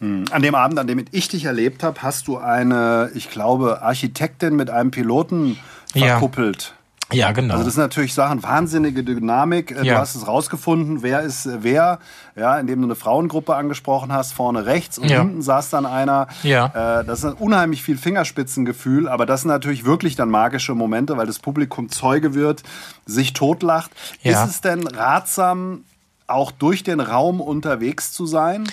Hm. 0.00 0.24
An 0.30 0.42
dem 0.42 0.54
Abend, 0.54 0.78
an 0.78 0.86
dem 0.86 1.04
ich 1.10 1.28
dich 1.28 1.44
erlebt 1.44 1.82
habe, 1.82 2.02
hast 2.02 2.26
du 2.26 2.38
eine, 2.38 3.10
ich 3.14 3.30
glaube, 3.30 3.82
Architektin 3.82 4.56
mit 4.56 4.70
einem 4.70 4.90
Piloten 4.90 5.58
verkuppelt. 5.92 6.74
Ja. 6.76 6.83
Ja, 7.12 7.32
genau. 7.32 7.54
Also 7.54 7.66
das 7.66 7.74
sind 7.74 7.82
natürlich 7.82 8.14
Sachen, 8.14 8.42
wahnsinnige 8.42 9.04
Dynamik. 9.04 9.70
Äh, 9.70 9.74
du 9.74 9.86
ja. 9.86 9.98
hast 9.98 10.14
es 10.14 10.26
rausgefunden, 10.26 11.02
wer 11.02 11.20
ist 11.20 11.46
äh, 11.46 11.58
wer, 11.60 11.98
ja, 12.34 12.58
indem 12.58 12.80
du 12.80 12.86
eine 12.86 12.94
Frauengruppe 12.94 13.54
angesprochen 13.54 14.12
hast, 14.12 14.32
vorne 14.32 14.66
rechts 14.66 14.98
und 14.98 15.10
ja. 15.10 15.20
hinten 15.20 15.42
saß 15.42 15.70
dann 15.70 15.86
einer. 15.86 16.28
Ja. 16.42 17.00
Äh, 17.00 17.04
das 17.04 17.20
ist 17.20 17.24
ein 17.26 17.34
unheimlich 17.34 17.82
viel 17.82 17.98
Fingerspitzengefühl, 17.98 19.08
aber 19.08 19.26
das 19.26 19.42
sind 19.42 19.50
natürlich 19.50 19.84
wirklich 19.84 20.16
dann 20.16 20.30
magische 20.30 20.74
Momente, 20.74 21.16
weil 21.16 21.26
das 21.26 21.38
Publikum 21.38 21.90
Zeuge 21.90 22.34
wird, 22.34 22.62
sich 23.06 23.32
totlacht. 23.32 23.90
Ja. 24.22 24.42
Ist 24.42 24.50
es 24.50 24.60
denn 24.60 24.86
ratsam, 24.86 25.84
auch 26.26 26.50
durch 26.50 26.82
den 26.82 27.00
Raum 27.00 27.40
unterwegs 27.40 28.12
zu 28.12 28.26
sein? 28.26 28.64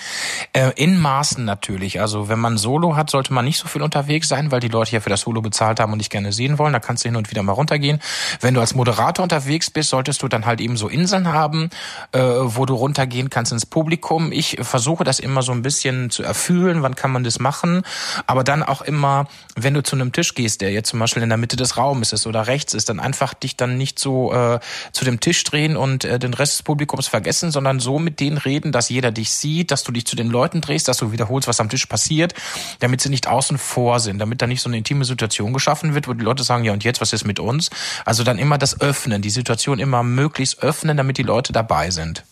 Äh, 0.54 0.72
in 0.76 0.98
Maßen 0.98 1.44
natürlich. 1.44 2.00
Also 2.00 2.28
wenn 2.30 2.38
man 2.38 2.56
Solo 2.56 2.96
hat, 2.96 3.10
sollte 3.10 3.34
man 3.34 3.44
nicht 3.44 3.58
so 3.58 3.68
viel 3.68 3.82
unterwegs 3.82 4.28
sein, 4.28 4.50
weil 4.50 4.60
die 4.60 4.68
Leute 4.68 4.92
ja 4.92 5.00
für 5.00 5.10
das 5.10 5.20
Solo 5.20 5.42
bezahlt 5.42 5.78
haben 5.78 5.92
und 5.92 5.98
dich 5.98 6.08
gerne 6.08 6.32
sehen 6.32 6.58
wollen. 6.58 6.72
Da 6.72 6.80
kannst 6.80 7.04
du 7.04 7.08
hin 7.08 7.16
und 7.16 7.30
wieder 7.30 7.42
mal 7.42 7.52
runtergehen. 7.52 8.00
Wenn 8.40 8.54
du 8.54 8.60
als 8.60 8.74
Moderator 8.74 9.22
unterwegs 9.22 9.70
bist, 9.70 9.90
solltest 9.90 10.22
du 10.22 10.28
dann 10.28 10.46
halt 10.46 10.62
eben 10.62 10.78
so 10.78 10.88
Inseln 10.88 11.30
haben, 11.32 11.68
äh, 12.12 12.20
wo 12.20 12.64
du 12.64 12.74
runtergehen 12.74 13.28
kannst 13.28 13.52
ins 13.52 13.66
Publikum. 13.66 14.32
Ich 14.32 14.56
versuche 14.62 15.04
das 15.04 15.18
immer 15.18 15.42
so 15.42 15.52
ein 15.52 15.60
bisschen 15.60 16.10
zu 16.10 16.22
erfühlen, 16.22 16.82
wann 16.82 16.94
kann 16.94 17.12
man 17.12 17.22
das 17.22 17.38
machen. 17.38 17.82
Aber 18.26 18.44
dann 18.44 18.62
auch 18.62 18.80
immer, 18.80 19.26
wenn 19.56 19.74
du 19.74 19.82
zu 19.82 19.94
einem 19.94 20.12
Tisch 20.12 20.34
gehst, 20.34 20.62
der 20.62 20.72
jetzt 20.72 20.88
zum 20.88 21.00
Beispiel 21.00 21.22
in 21.22 21.28
der 21.28 21.38
Mitte 21.38 21.56
des 21.56 21.76
Raumes 21.76 22.14
ist 22.14 22.26
oder 22.26 22.46
rechts 22.46 22.72
ist, 22.72 22.88
dann 22.88 22.98
einfach 22.98 23.34
dich 23.34 23.58
dann 23.58 23.76
nicht 23.76 23.98
so 23.98 24.32
äh, 24.32 24.58
zu 24.92 25.04
dem 25.04 25.20
Tisch 25.20 25.44
drehen 25.44 25.76
und 25.76 26.06
äh, 26.06 26.18
den 26.18 26.32
Rest 26.32 26.54
des 26.54 26.62
Publikums 26.62 27.08
vergessen 27.08 27.41
essen, 27.42 27.50
sondern 27.50 27.80
so 27.80 27.98
mit 27.98 28.20
denen 28.20 28.38
reden, 28.38 28.72
dass 28.72 28.88
jeder 28.88 29.10
dich 29.10 29.30
sieht, 29.30 29.70
dass 29.70 29.82
du 29.82 29.92
dich 29.92 30.06
zu 30.06 30.16
den 30.16 30.28
Leuten 30.28 30.60
drehst, 30.60 30.88
dass 30.88 30.98
du 30.98 31.12
wiederholst, 31.12 31.48
was 31.48 31.60
am 31.60 31.68
Tisch 31.68 31.86
passiert, 31.86 32.34
damit 32.78 33.00
sie 33.00 33.08
nicht 33.08 33.26
außen 33.26 33.58
vor 33.58 34.00
sind, 34.00 34.18
damit 34.18 34.40
da 34.40 34.46
nicht 34.46 34.60
so 34.60 34.68
eine 34.68 34.78
intime 34.78 35.04
Situation 35.04 35.52
geschaffen 35.52 35.94
wird, 35.94 36.08
wo 36.08 36.12
die 36.12 36.24
Leute 36.24 36.44
sagen, 36.44 36.64
ja 36.64 36.72
und 36.72 36.84
jetzt, 36.84 37.00
was 37.00 37.12
ist 37.12 37.24
mit 37.24 37.40
uns? 37.40 37.70
Also 38.04 38.22
dann 38.22 38.38
immer 38.38 38.58
das 38.58 38.80
Öffnen, 38.80 39.22
die 39.22 39.30
Situation 39.30 39.78
immer 39.78 40.02
möglichst 40.02 40.62
öffnen, 40.62 40.96
damit 40.96 41.18
die 41.18 41.24
Leute 41.24 41.52
dabei 41.52 41.90
sind. 41.90 42.24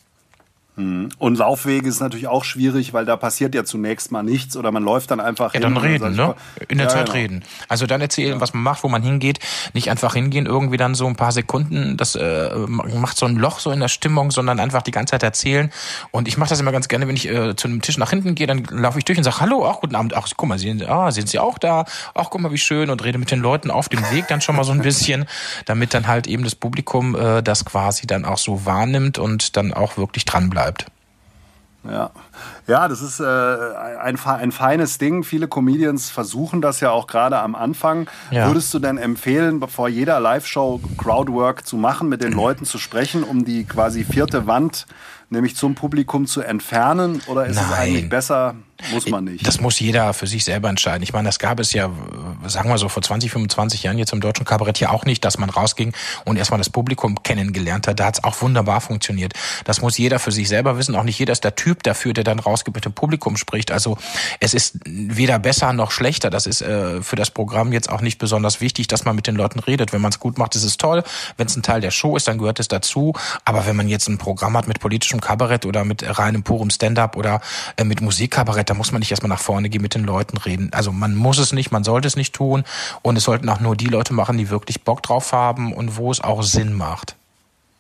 Mhm. 0.77 1.09
Und 1.19 1.39
Laufwege 1.39 1.89
ist 1.89 2.01
natürlich 2.01 2.29
auch 2.29 2.45
schwierig, 2.45 2.93
weil 2.93 3.05
da 3.05 3.17
passiert 3.17 3.55
ja 3.55 3.65
zunächst 3.65 4.13
mal 4.13 4.23
nichts 4.23 4.57
oder 4.57 4.71
man 4.71 4.83
läuft 4.83 5.11
dann 5.11 5.21
einfach 5.21 5.55
ja, 5.55 5.61
dann 5.61 5.77
reden, 5.77 6.15
ne? 6.15 6.35
In 6.69 6.79
der 6.79 6.87
ja, 6.87 6.93
Zeit 6.93 7.07
genau. 7.07 7.19
reden. 7.19 7.45
Also 7.69 7.87
dann 7.87 8.01
erzählen, 8.01 8.35
ja. 8.35 8.41
was 8.41 8.55
man 8.55 8.63
macht, 8.63 8.83
wo 8.85 8.89
man 8.89 9.03
hingeht. 9.03 9.41
Nicht 9.75 9.91
einfach 9.91 10.15
hingehen, 10.15 10.47
irgendwie 10.47 10.77
dann 10.77 10.95
so 10.95 11.07
ein 11.07 11.17
paar 11.17 11.33
Sekunden, 11.33 11.97
das 11.97 12.15
äh, 12.15 12.51
macht 12.67 13.17
so 13.17 13.27
ein 13.27 13.37
Loch 13.37 13.59
so 13.59 13.71
in 13.71 13.81
der 13.81 13.89
Stimmung, 13.89 14.31
sondern 14.31 14.61
einfach 14.61 14.83
die 14.83 14.91
ganze 14.91 15.13
Zeit 15.13 15.23
erzählen. 15.23 15.71
Und 16.11 16.29
ich 16.29 16.39
mache 16.39 16.51
das 16.51 16.61
immer 16.61 16.73
ganz 16.73 16.89
gerne, 16.89 17.09
wenn 17.09 17.17
ich 17.17 17.29
äh, 17.29 17.57
zu 17.57 17.69
einem 17.69 17.83
Tisch 17.83 17.99
nach 17.99 18.11
hinten 18.11 18.35
gehe, 18.35 18.47
dann 18.47 18.65
laufe 18.71 18.99
ich 18.99 19.05
durch 19.05 19.19
und 19.19 19.25
sage, 19.25 19.41
hallo, 19.41 19.67
ach, 19.69 19.81
guten 19.81 19.95
Abend, 19.95 20.15
ach, 20.15 20.29
guck 20.37 20.49
mal, 20.49 20.59
sind, 20.59 20.89
ah, 20.89 21.11
sind 21.11 21.29
Sie 21.29 21.39
auch 21.39 21.59
da? 21.59 21.85
Ach, 22.15 22.29
guck 22.31 22.41
mal, 22.41 22.53
wie 22.53 22.59
schön. 22.59 22.91
Und 22.91 23.05
rede 23.05 23.19
mit 23.19 23.31
den 23.31 23.41
Leuten 23.41 23.71
auf 23.71 23.89
dem 23.89 24.03
Weg 24.11 24.29
dann 24.29 24.41
schon 24.41 24.57
mal 24.57 24.65
so 24.65 24.73
ein 24.73 24.81
bisschen, 24.81 25.27
damit 25.67 25.95
dann 25.95 26.07
halt 26.07 26.27
eben 26.27 26.45
das 26.45 26.55
Publikum 26.55 27.15
äh, 27.15 27.43
das 27.43 27.65
quasi 27.65 28.07
dann 28.07 28.25
auch 28.25 28.39
so 28.39 28.65
wahrnimmt 28.65 29.19
und 29.19 29.57
dann 29.57 29.75
auch 29.75 29.97
wirklich 29.97 30.25
dran 30.25 30.51
bleibt. 30.71 30.87
Ja, 31.83 32.11
ja, 32.67 32.89
das 32.89 33.01
ist 33.01 33.21
äh, 33.21 33.25
ein, 33.25 34.19
ein 34.23 34.53
feines 34.53 34.99
Ding. 34.99 35.25
Viele 35.25 35.49
Comedians 35.49 36.11
versuchen 36.11 36.61
das 36.61 36.81
ja 36.81 36.91
auch 36.91 37.07
gerade 37.07 37.39
am 37.39 37.55
Anfang. 37.55 38.07
Ja. 38.31 38.49
Würdest 38.49 38.75
du 38.75 38.79
denn 38.81 38.99
empfehlen, 38.99 39.61
bevor 39.61 39.89
jeder 39.89 40.21
Live-Show 40.21 40.81
Crowdwork 40.99 41.67
zu 41.67 41.77
machen, 41.77 42.11
mit 42.11 42.23
den 42.23 42.33
Leuten 42.33 42.67
zu 42.67 42.77
sprechen, 42.77 43.23
um 43.23 43.47
die 43.47 43.65
quasi 43.65 44.05
vierte 44.05 44.47
Wand 44.47 44.87
nämlich 45.31 45.57
zum 45.57 45.75
Publikum 45.75 46.27
zu 46.27 46.43
entfernen? 46.43 47.23
Oder 47.29 47.47
ist 47.47 47.57
Nein. 47.57 47.65
es 47.65 47.73
eigentlich 47.73 48.09
besser, 48.11 48.57
muss 48.93 49.09
man 49.09 49.25
nicht? 49.25 49.47
Das 49.47 49.61
muss 49.61 49.79
jeder 49.81 50.13
für 50.15 50.27
sich 50.27 50.45
selber 50.45 50.69
entscheiden. 50.69 51.03
Ich 51.03 51.13
meine, 51.13 51.29
das 51.29 51.39
gab 51.39 51.61
es 51.61 51.73
ja, 51.73 51.91
sagen 52.47 52.69
wir 52.69 52.79
so, 52.79 52.89
vor 52.89 53.03
20, 53.03 53.31
25 53.31 53.83
Jahren 53.83 53.99
jetzt 53.99 54.13
im 54.13 54.21
deutschen 54.21 54.45
Kabarett 54.45 54.81
ja 54.81 54.91
auch 54.91 55.05
nicht, 55.05 55.25
dass 55.25 55.39
man 55.39 55.51
rausging 55.51 55.93
und 56.25 56.37
erstmal 56.37 56.59
das 56.59 56.71
Publikum 56.71 57.23
kennengelernt 57.23 57.87
hat. 57.87 58.01
Da 58.01 58.07
hat 58.07 58.19
es 58.19 58.25
auch 58.25 58.41
wunderbar 58.43 58.81
funktioniert. 58.81 59.35
Das 59.65 59.81
muss 59.81 59.99
jeder 59.99 60.19
für 60.19 60.33
sich 60.33 60.49
selber 60.49 60.79
wissen. 60.79 60.95
Auch 60.95 61.05
nicht 61.05 61.19
jeder 61.19 61.33
ist 61.33 61.45
der 61.45 61.57
Typ 61.57 61.83
dafür, 61.83 62.13
der 62.13 62.25
dann 62.25 62.39
rausgeht 62.39 62.75
mit 62.75 62.85
dem 62.85 62.93
Publikum 62.93 63.37
spricht. 63.37 63.71
Also 63.71 63.99
es 64.41 64.55
ist 64.55 64.79
weder 64.85 65.39
besser 65.39 65.73
noch 65.73 65.91
schlechter. 65.91 66.31
Das 66.31 66.47
ist 66.47 66.63
äh, 66.63 67.03
für 67.03 67.17
das 67.17 67.31
Programm 67.31 67.73
jetzt 67.73 67.91
auch 67.91 68.01
nicht 68.01 68.19
besonders 68.19 68.61
wichtig, 68.61 68.89
dass 68.89 69.05
man 69.05 69.17
mit 69.17 69.27
den 69.27 69.37
Leuten 69.37 69.59
redet. 69.59 69.93
Wenn 69.93 70.01
man 70.01 70.11
es 70.11 70.21
gut 70.21 70.39
macht, 70.39 70.55
ist 70.57 70.65
es 70.65 70.77
toll. 70.77 71.03
Wenn 71.37 71.47
es 71.47 71.57
ein 71.57 71.63
Teil 71.63 71.81
der 71.81 71.91
Show 71.91 72.17
ist, 72.17 72.29
dann 72.29 72.39
gehört 72.39 72.61
es 72.61 72.69
dazu. 72.69 73.13
Aber 73.45 73.67
wenn 73.67 73.77
man 73.77 73.89
jetzt 73.89 74.09
ein 74.09 74.19
Programm 74.19 74.57
hat 74.57 74.69
mit 74.69 74.81
politischem 74.81 75.21
Kabarett 75.21 75.67
oder 75.67 75.85
mit 75.85 76.05
reinem 76.19 76.43
purem 76.43 76.71
Stand-up 76.71 77.17
oder 77.17 77.41
äh, 77.77 77.85
mit 77.85 78.01
Musikkabarett, 78.01 78.70
da 78.71 78.75
muss 78.75 78.93
man 78.93 79.01
nicht 79.01 79.11
erstmal 79.11 79.29
nach 79.31 79.41
vorne 79.41 79.69
gehen, 79.69 79.83
mit 79.83 79.97
den 79.97 80.05
Leuten 80.05 80.37
reden. 80.37 80.71
Also 80.73 80.93
man 80.93 81.17
muss 81.17 81.39
es 81.39 81.53
nicht, 81.53 81.73
man 81.73 81.83
sollte 81.83 82.07
es 82.07 82.15
nicht 82.15 82.33
tun 82.33 82.63
und 83.03 83.17
es 83.17 83.25
sollten 83.25 83.49
auch 83.49 83.59
nur 83.59 83.75
die 83.75 83.89
Leute 83.89 84.15
machen, 84.15 84.39
die 84.39 84.49
wirklich 84.49 84.85
Bock 84.85 85.03
drauf 85.03 85.33
haben 85.33 85.73
und 85.73 85.97
wo 85.97 86.13
es 86.13 86.21
auch 86.21 86.45
Sinn 86.45 86.75
macht. 86.75 87.17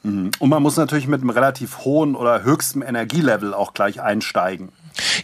Mhm. 0.02 0.32
Und 0.40 0.48
man 0.48 0.60
muss 0.60 0.76
natürlich 0.76 1.06
mit 1.06 1.20
einem 1.20 1.30
relativ 1.30 1.84
hohen 1.84 2.16
oder 2.16 2.42
höchsten 2.42 2.82
Energielevel 2.82 3.54
auch 3.54 3.72
gleich 3.72 4.02
einsteigen. 4.02 4.70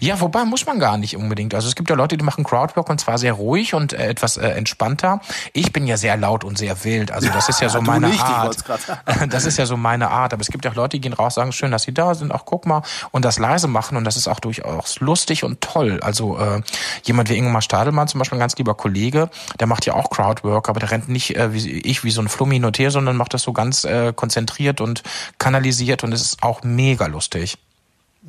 Ja, 0.01 0.21
wobei 0.21 0.45
muss 0.45 0.67
man 0.67 0.79
gar 0.79 0.99
nicht 0.99 1.17
unbedingt. 1.17 1.55
Also 1.55 1.69
es 1.69 1.75
gibt 1.75 1.91
ja 1.91 1.97
Leute, 1.97 2.17
die 2.17 2.25
machen 2.25 2.45
Crowdwork 2.45 2.89
und 2.89 3.01
zwar 3.01 3.19
sehr 3.19 3.35
ruhig 3.35 3.75
und 3.75 3.93
äh, 3.93 4.07
etwas 4.09 4.37
äh, 4.37 4.49
entspannter. 4.49 5.21
Ich 5.53 5.73
bin 5.73 5.87
ja 5.87 5.97
sehr 5.97 6.17
laut 6.17 6.45
und 6.45 6.59
sehr 6.59 6.85
wild. 6.85 7.11
Also 7.11 7.29
das 7.29 7.49
ist 7.49 7.61
ja 7.61 7.69
so 7.69 7.81
meine 7.81 8.09
nicht, 8.09 8.23
Art. 8.23 8.65
das 9.29 9.45
ist 9.45 9.59
ja 9.59 9.67
so 9.67 9.77
meine 9.77 10.11
Art. 10.11 10.33
Aber 10.33 10.43
es 10.43 10.49
gibt 10.49 10.67
auch 10.67 10.75
Leute, 10.75 10.97
die 10.97 11.01
gehen 11.01 11.13
raus, 11.13 11.35
sagen, 11.35 11.53
schön, 11.53 11.71
dass 11.71 11.83
sie 11.83 11.95
da 11.95 12.15
sind. 12.15 12.33
Ach, 12.33 12.43
guck 12.45 12.67
mal. 12.67 12.83
Und 13.11 13.25
das 13.25 13.39
leise 13.39 13.69
machen. 13.69 13.97
Und 13.97 14.05
das 14.05 14.17
ist 14.17 14.29
auch 14.29 14.41
durchaus 14.41 15.01
lustig 15.01 15.45
und 15.45 15.61
toll. 15.61 16.01
Also 16.03 16.39
äh, 16.39 16.63
jemand 17.05 17.29
wie 17.29 17.37
Ingmar 17.37 17.63
Stadelmann, 17.63 18.09
zum 18.09 18.19
Beispiel 18.19 18.37
ein 18.39 18.41
ganz 18.41 18.57
lieber 18.57 18.75
Kollege, 18.75 19.31
der 19.59 19.67
macht 19.67 19.87
ja 19.87 19.95
auch 19.95 20.11
Crowdwork, 20.11 20.69
aber 20.69 20.81
der 20.81 20.91
rennt 20.91 21.09
nicht 21.09 21.37
äh, 21.37 21.53
wie 21.53 21.81
ich, 21.81 22.05
wie 22.05 22.11
so 22.11 22.21
ein 22.21 22.29
Flummi 22.29 22.59
notier, 22.59 22.91
sondern 22.91 23.17
macht 23.17 23.35
das 23.35 23.43
so 23.43 23.53
ganz 23.53 23.85
äh, 23.85 24.13
konzentriert 24.13 24.81
und 24.81 25.03
kanalisiert 25.39 26.05
und 26.05 26.13
es 26.13 26.23
ist 26.23 26.43
auch 26.43 26.63
mega 26.63 27.07
lustig. 27.07 27.59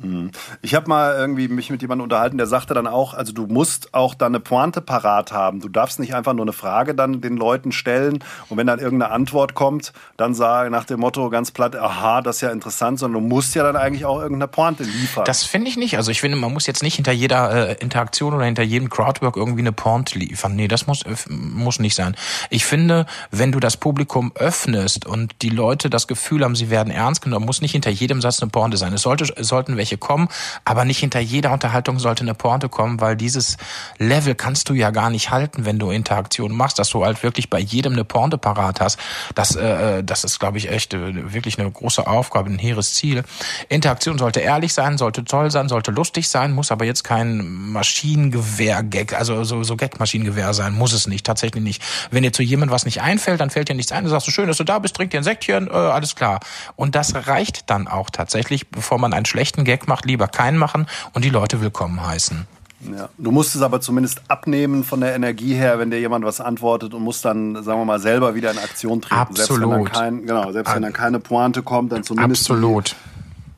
Mhm. 0.00 0.30
Ich 0.62 0.74
habe 0.74 0.88
mal 0.88 1.14
irgendwie 1.16 1.48
mich 1.48 1.70
mit 1.70 1.82
jemandem 1.82 2.04
unterhalten, 2.04 2.38
der 2.38 2.46
sagte 2.46 2.74
dann 2.74 2.86
auch, 2.86 3.14
also 3.14 3.32
du 3.32 3.46
musst 3.46 3.94
auch 3.94 4.14
dann 4.14 4.32
eine 4.32 4.40
Pointe 4.40 4.80
parat 4.80 5.32
haben. 5.32 5.60
Du 5.60 5.68
darfst 5.68 5.98
nicht 5.98 6.14
einfach 6.14 6.34
nur 6.34 6.44
eine 6.44 6.52
Frage 6.52 6.94
dann 6.94 7.20
den 7.20 7.36
Leuten 7.36 7.72
stellen 7.72 8.20
und 8.48 8.56
wenn 8.56 8.66
dann 8.66 8.78
irgendeine 8.78 9.12
Antwort 9.12 9.54
kommt, 9.54 9.92
dann 10.16 10.34
sage 10.34 10.70
nach 10.70 10.84
dem 10.84 11.00
Motto 11.00 11.28
ganz 11.30 11.50
platt, 11.50 11.74
aha, 11.74 12.22
das 12.22 12.36
ist 12.36 12.42
ja 12.42 12.50
interessant, 12.50 12.98
sondern 12.98 13.22
du 13.22 13.28
musst 13.28 13.54
ja 13.54 13.62
dann 13.64 13.76
eigentlich 13.76 14.04
auch 14.04 14.20
irgendeine 14.20 14.48
Pointe 14.48 14.84
liefern. 14.84 15.24
Das 15.24 15.44
finde 15.44 15.68
ich 15.68 15.76
nicht. 15.76 15.96
Also 15.96 16.10
ich 16.10 16.20
finde, 16.20 16.36
man 16.36 16.52
muss 16.52 16.66
jetzt 16.66 16.82
nicht 16.82 16.94
hinter 16.94 17.12
jeder 17.12 17.70
äh, 17.70 17.76
Interaktion 17.80 18.34
oder 18.34 18.44
hinter 18.44 18.62
jedem 18.62 18.90
Crowdwork 18.90 19.36
irgendwie 19.36 19.60
eine 19.60 19.72
Pointe 19.72 20.18
liefern. 20.18 20.54
Nee, 20.54 20.68
das 20.68 20.86
muss, 20.86 21.04
muss 21.28 21.80
nicht 21.80 21.94
sein. 21.94 22.14
Ich 22.50 22.64
finde, 22.64 23.06
wenn 23.30 23.52
du 23.52 23.60
das 23.60 23.76
Publikum 23.76 24.32
öffnest 24.34 25.06
und 25.06 25.42
die 25.42 25.50
Leute 25.50 25.90
das 25.90 26.06
Gefühl 26.06 26.44
haben, 26.44 26.54
sie 26.54 26.70
werden 26.70 26.92
ernst 26.92 27.22
genommen, 27.22 27.46
muss 27.46 27.62
nicht 27.62 27.72
hinter 27.72 27.90
jedem 27.90 28.20
Satz 28.20 28.40
eine 28.42 28.50
Pointe 28.50 28.76
sein. 28.76 28.92
Es 28.92 29.02
sollte, 29.02 29.32
es 29.36 29.48
sollten 29.48 29.76
welche 29.76 29.87
welche 29.88 29.98
kommen, 29.98 30.28
aber 30.64 30.84
nicht 30.84 30.98
hinter 30.98 31.20
jeder 31.20 31.52
Unterhaltung 31.52 31.98
sollte 31.98 32.22
eine 32.22 32.34
Pointe 32.34 32.68
kommen, 32.68 33.00
weil 33.00 33.16
dieses 33.16 33.56
Level 33.98 34.34
kannst 34.34 34.68
du 34.68 34.74
ja 34.74 34.90
gar 34.90 35.08
nicht 35.08 35.30
halten, 35.30 35.64
wenn 35.64 35.78
du 35.78 35.90
Interaktion 35.90 36.54
machst, 36.54 36.78
dass 36.78 36.90
du 36.90 37.04
halt 37.04 37.22
wirklich 37.22 37.48
bei 37.48 37.58
jedem 37.58 37.94
eine 37.94 38.04
Pointe 38.04 38.36
parat 38.36 38.80
hast. 38.80 38.98
Das, 39.34 39.56
äh, 39.56 40.04
das 40.04 40.24
ist, 40.24 40.38
glaube 40.38 40.58
ich, 40.58 40.70
echt 40.70 40.92
äh, 40.92 41.32
wirklich 41.32 41.58
eine 41.58 41.70
große 41.70 42.06
Aufgabe, 42.06 42.50
ein 42.50 42.58
hehres 42.58 42.94
Ziel. 42.94 43.24
Interaktion 43.68 44.18
sollte 44.18 44.40
ehrlich 44.40 44.74
sein, 44.74 44.98
sollte 44.98 45.24
toll 45.24 45.50
sein, 45.50 45.68
sollte 45.68 45.90
lustig 45.90 46.28
sein, 46.28 46.52
muss 46.52 46.70
aber 46.70 46.84
jetzt 46.84 47.02
kein 47.02 47.46
Maschinengewehr-Gag, 47.72 49.14
also 49.14 49.44
so, 49.44 49.62
so 49.62 49.76
Gag-Maschinengewehr 49.76 50.52
sein, 50.52 50.74
muss 50.74 50.92
es 50.92 51.06
nicht, 51.06 51.24
tatsächlich 51.24 51.64
nicht. 51.64 51.82
Wenn 52.10 52.22
dir 52.22 52.32
zu 52.32 52.42
jemandem 52.42 52.74
was 52.74 52.84
nicht 52.84 53.00
einfällt, 53.00 53.40
dann 53.40 53.50
fällt 53.50 53.68
dir 53.68 53.74
nichts 53.74 53.92
ein, 53.92 54.04
du 54.04 54.10
sagst 54.10 54.26
so 54.26 54.32
schön, 54.32 54.48
dass 54.48 54.58
du 54.58 54.64
da 54.64 54.78
bist, 54.78 54.96
trink 54.96 55.10
dir 55.12 55.18
ein 55.18 55.24
Säckchen, 55.24 55.68
äh, 55.68 55.70
alles 55.70 56.14
klar. 56.14 56.40
Und 56.76 56.94
das 56.94 57.14
reicht 57.26 57.70
dann 57.70 57.88
auch 57.88 58.10
tatsächlich, 58.10 58.68
bevor 58.68 58.98
man 58.98 59.12
einen 59.12 59.26
schlechten 59.26 59.64
Gag 59.64 59.77
macht, 59.86 60.06
lieber 60.06 60.26
keinen 60.26 60.58
machen 60.58 60.86
und 61.12 61.24
die 61.24 61.30
Leute 61.30 61.60
willkommen 61.60 62.04
heißen. 62.04 62.46
Ja. 62.80 63.08
Du 63.18 63.32
musst 63.32 63.56
es 63.56 63.62
aber 63.62 63.80
zumindest 63.80 64.22
abnehmen 64.28 64.84
von 64.84 65.00
der 65.00 65.14
Energie 65.14 65.54
her, 65.54 65.78
wenn 65.78 65.90
dir 65.90 65.98
jemand 65.98 66.24
was 66.24 66.40
antwortet 66.40 66.94
und 66.94 67.02
musst 67.02 67.24
dann, 67.24 67.62
sagen 67.62 67.80
wir 67.80 67.84
mal, 67.84 67.98
selber 67.98 68.34
wieder 68.34 68.50
in 68.52 68.58
Aktion 68.58 69.00
treten. 69.00 69.20
Absolut. 69.20 69.48
Selbst 69.48 69.60
wenn 69.60 69.70
dann, 69.70 69.84
kein, 69.84 70.26
genau, 70.26 70.52
selbst 70.52 70.74
wenn 70.74 70.82
dann 70.82 70.92
keine 70.92 71.18
Pointe 71.18 71.62
kommt, 71.62 71.92
dann 71.92 72.04
zumindest 72.04 72.48
Absolut. 72.50 72.94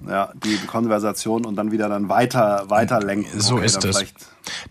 Die, 0.01 0.11
ja, 0.11 0.31
die 0.43 0.57
Konversation 0.67 1.45
und 1.45 1.57
dann 1.57 1.71
wieder 1.71 1.89
dann 1.89 2.09
weiter, 2.09 2.65
weiter 2.69 3.01
lenken. 3.01 3.41
So 3.41 3.57
okay, 3.57 3.67
ist 3.67 3.85
es. 3.85 4.05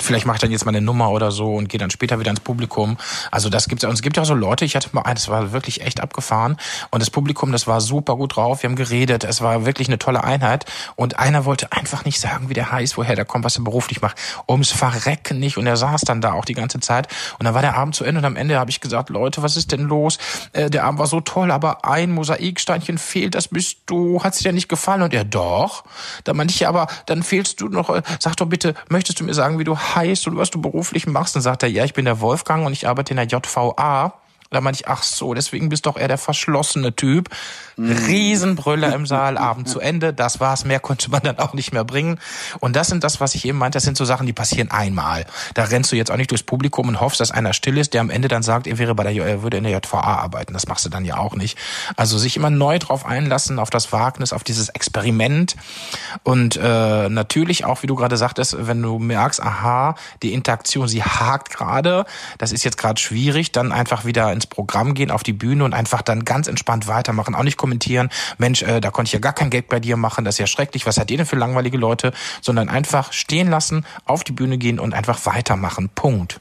Vielleicht 0.02 0.26
mache 0.26 0.36
ich 0.36 0.42
dann 0.42 0.52
jetzt 0.52 0.66
mal 0.66 0.72
eine 0.72 0.82
Nummer 0.82 1.12
oder 1.12 1.32
so 1.32 1.56
und 1.56 1.70
gehe 1.70 1.80
dann 1.80 1.90
später 1.90 2.20
wieder 2.20 2.32
ins 2.32 2.40
Publikum. 2.40 2.98
Also 3.32 3.50
das 3.50 3.68
gibt's 3.68 3.84
ja. 3.84 3.90
Und 3.90 3.96
es 3.96 4.02
gibt 4.02 4.18
ja 4.18 4.24
auch 4.24 4.28
so 4.28 4.34
Leute, 4.34 4.66
ich 4.66 4.76
hatte 4.76 4.90
mal 4.94 5.02
eins, 5.02 5.22
das 5.22 5.30
war 5.30 5.52
wirklich 5.52 5.82
echt 5.82 6.02
abgefahren. 6.02 6.58
Und 6.92 7.02
das 7.02 7.10
Publikum, 7.10 7.52
das 7.52 7.68
war 7.68 7.82
super 7.82 8.16
gut 8.16 8.36
drauf. 8.36 8.64
Wir 8.64 8.70
haben 8.70 8.76
geredet. 8.76 9.24
Es 9.24 9.42
war 9.42 9.66
wirklich 9.66 9.88
eine 9.88 10.00
tolle 10.00 10.24
Einheit. 10.24 10.66
Und 10.96 11.20
einer 11.20 11.46
wollte 11.46 11.72
einfach 11.72 12.06
nicht 12.06 12.20
sagen, 12.20 12.50
wie 12.50 12.54
der 12.54 12.72
heißt, 12.72 12.98
woher 12.98 13.16
der 13.16 13.26
kommt, 13.26 13.46
was 13.46 13.58
er 13.58 13.64
beruflich 13.64 14.02
macht. 14.02 14.18
Ums 14.48 14.72
Verrecken 14.72 15.40
nicht. 15.40 15.58
Und 15.58 15.68
er 15.68 15.78
saß 15.78 16.02
dann 16.02 16.22
da 16.22 16.34
auch 16.34 16.46
die 16.46 16.54
ganze 16.54 16.80
Zeit. 16.80 17.08
Und 17.38 17.46
dann 17.46 17.54
war 17.54 17.62
der 17.62 17.76
Abend 17.76 17.96
zu 17.96 18.04
Ende 18.04 18.20
und 18.20 18.26
am 18.26 18.36
Ende 18.36 18.58
habe 18.58 18.72
ich 18.72 18.82
gesagt, 18.82 19.10
Leute, 19.10 19.44
was 19.44 19.58
ist 19.58 19.72
denn 19.72 19.82
los? 19.82 20.18
Äh, 20.54 20.70
der 20.70 20.84
Abend 20.86 21.00
war 21.00 21.08
so 21.08 21.22
toll, 21.22 21.52
aber 21.52 21.86
ein 21.86 22.12
Mosaiksteinchen 22.12 22.98
fehlt, 22.98 23.36
das 23.36 23.48
bist 23.50 23.80
du. 23.86 24.24
Hat 24.24 24.36
sich 24.36 24.44
dir 24.44 24.54
nicht 24.54 24.70
gefallen? 24.70 25.02
Und 25.02 25.14
er, 25.14 25.24
doch. 25.24 25.84
Da 26.24 26.34
meinte 26.34 26.54
ich, 26.54 26.68
aber 26.68 26.88
dann 27.06 27.24
fehlst 27.24 27.62
du 27.62 27.68
noch. 27.68 27.90
Äh, 27.90 28.02
sag 28.20 28.36
doch 28.38 28.48
bitte, 28.48 28.74
möchtest 28.90 29.20
du 29.20 29.24
mir 29.24 29.34
sagen, 29.34 29.59
wie 29.60 29.64
du 29.64 29.78
heißt 29.78 30.28
und 30.28 30.38
was 30.38 30.50
du 30.50 30.62
beruflich 30.62 31.06
machst. 31.08 31.36
Dann 31.36 31.42
sagt 31.42 31.64
er, 31.64 31.70
ja, 31.70 31.86
ich 31.86 31.94
bin 31.94 32.06
der 32.06 32.22
Wolfgang 32.22 32.66
und 32.66 32.74
ich 32.74 32.88
arbeite 32.88 33.14
in 33.14 33.18
der 33.18 33.28
JVA. 33.28 34.19
Da 34.52 34.62
meinte 34.62 34.80
ich, 34.82 34.88
ach 34.88 35.04
so, 35.04 35.36
deswegen 35.36 35.70
bist 35.70 35.86
doch 35.86 35.96
eher 35.96 36.08
der 36.08 36.18
verschlossene 36.18 36.96
Typ. 36.96 37.30
Mhm. 37.78 37.92
Riesenbrüller 37.92 38.94
im 38.96 39.06
Saal, 39.06 39.38
Abend 39.38 39.70
zu 39.70 39.80
Ende. 39.80 40.12
Das 40.12 40.40
war's. 40.40 40.66
Mehr 40.66 40.80
konnte 40.80 41.12
man 41.12 41.22
dann 41.22 41.38
auch 41.38 41.54
nicht 41.54 41.72
mehr 41.72 41.84
bringen. 41.84 42.20
Und 42.60 42.76
das 42.76 42.88
sind 42.88 43.04
das, 43.04 43.20
was 43.20 43.36
ich 43.36 43.46
eben 43.46 43.60
meinte. 43.60 43.76
Das 43.76 43.84
sind 43.84 43.96
so 43.96 44.06
Sachen, 44.06 44.26
die 44.26 44.34
passieren 44.34 44.72
einmal. 44.72 45.28
Da 45.54 45.66
rennst 45.66 45.92
du 45.92 45.96
jetzt 45.96 46.10
auch 46.10 46.18
nicht 46.18 46.32
durchs 46.32 46.44
Publikum 46.44 46.88
und 46.88 47.00
hoffst, 47.00 47.20
dass 47.20 47.30
einer 47.30 47.54
still 47.54 47.78
ist, 47.78 47.94
der 47.94 48.02
am 48.02 48.10
Ende 48.10 48.28
dann 48.28 48.42
sagt, 48.42 48.66
er 48.66 48.80
wäre 48.80 48.96
bei 48.96 49.04
der, 49.04 49.24
er 49.24 49.44
würde 49.44 49.58
in 49.58 49.64
der 49.66 49.72
JVA 49.74 50.02
arbeiten. 50.02 50.54
Das 50.54 50.66
machst 50.66 50.84
du 50.84 50.90
dann 50.90 51.06
ja 51.06 51.18
auch 51.18 51.36
nicht. 51.36 51.56
Also 51.96 52.18
sich 52.18 52.36
immer 52.36 52.50
neu 52.50 52.80
drauf 52.80 53.06
einlassen, 53.06 53.60
auf 53.60 53.70
das 53.70 53.92
Wagnis, 53.92 54.34
auf 54.34 54.44
dieses 54.44 54.70
Experiment. 54.70 55.56
Und 56.24 56.58
äh, 56.58 57.08
natürlich 57.08 57.66
auch, 57.66 57.84
wie 57.84 57.88
du 57.88 57.94
gerade 57.94 58.18
sagtest, 58.18 58.56
wenn 58.60 58.82
du 58.82 58.98
merkst, 58.98 59.44
aha, 59.44 59.94
die 60.24 60.34
Interaktion, 60.34 60.88
sie 60.88 61.04
hakt 61.04 61.52
gerade, 61.52 62.06
das 62.40 62.52
ist 62.52 62.64
jetzt 62.64 62.80
gerade 62.80 63.00
schwierig, 63.00 63.52
dann 63.52 63.72
einfach 63.72 64.06
wieder 64.06 64.39
ins 64.40 64.48
Programm 64.48 64.94
gehen, 64.94 65.12
auf 65.12 65.24
die 65.24 65.34
Bühne 65.34 65.66
und 65.66 65.74
einfach 65.74 66.02
dann 66.02 66.24
ganz 66.24 66.48
entspannt 66.48 66.88
weitermachen. 66.88 67.36
Auch 67.36 67.44
nicht 67.44 67.58
kommentieren, 67.58 68.10
Mensch, 68.38 68.62
äh, 68.62 68.80
da 68.80 68.90
konnte 68.90 69.10
ich 69.10 69.14
ja 69.14 69.20
gar 69.20 69.34
kein 69.34 69.50
Geld 69.50 69.68
bei 69.68 69.80
dir 69.80 69.98
machen, 69.98 70.24
das 70.24 70.36
ist 70.36 70.40
ja 70.40 70.48
schrecklich, 70.48 70.86
was 70.86 70.98
hat 70.98 71.12
ihr 71.12 71.18
denn 71.18 71.26
für 71.26 71.36
langweilige 71.36 71.78
Leute? 71.78 72.14
Sondern 72.42 72.70
einfach 72.70 73.12
stehen 73.12 73.50
lassen, 73.50 73.86
auf 74.06 74.24
die 74.24 74.32
Bühne 74.32 74.58
gehen 74.58 74.80
und 74.80 74.94
einfach 74.94 75.26
weitermachen. 75.26 75.90
Punkt. 75.94 76.40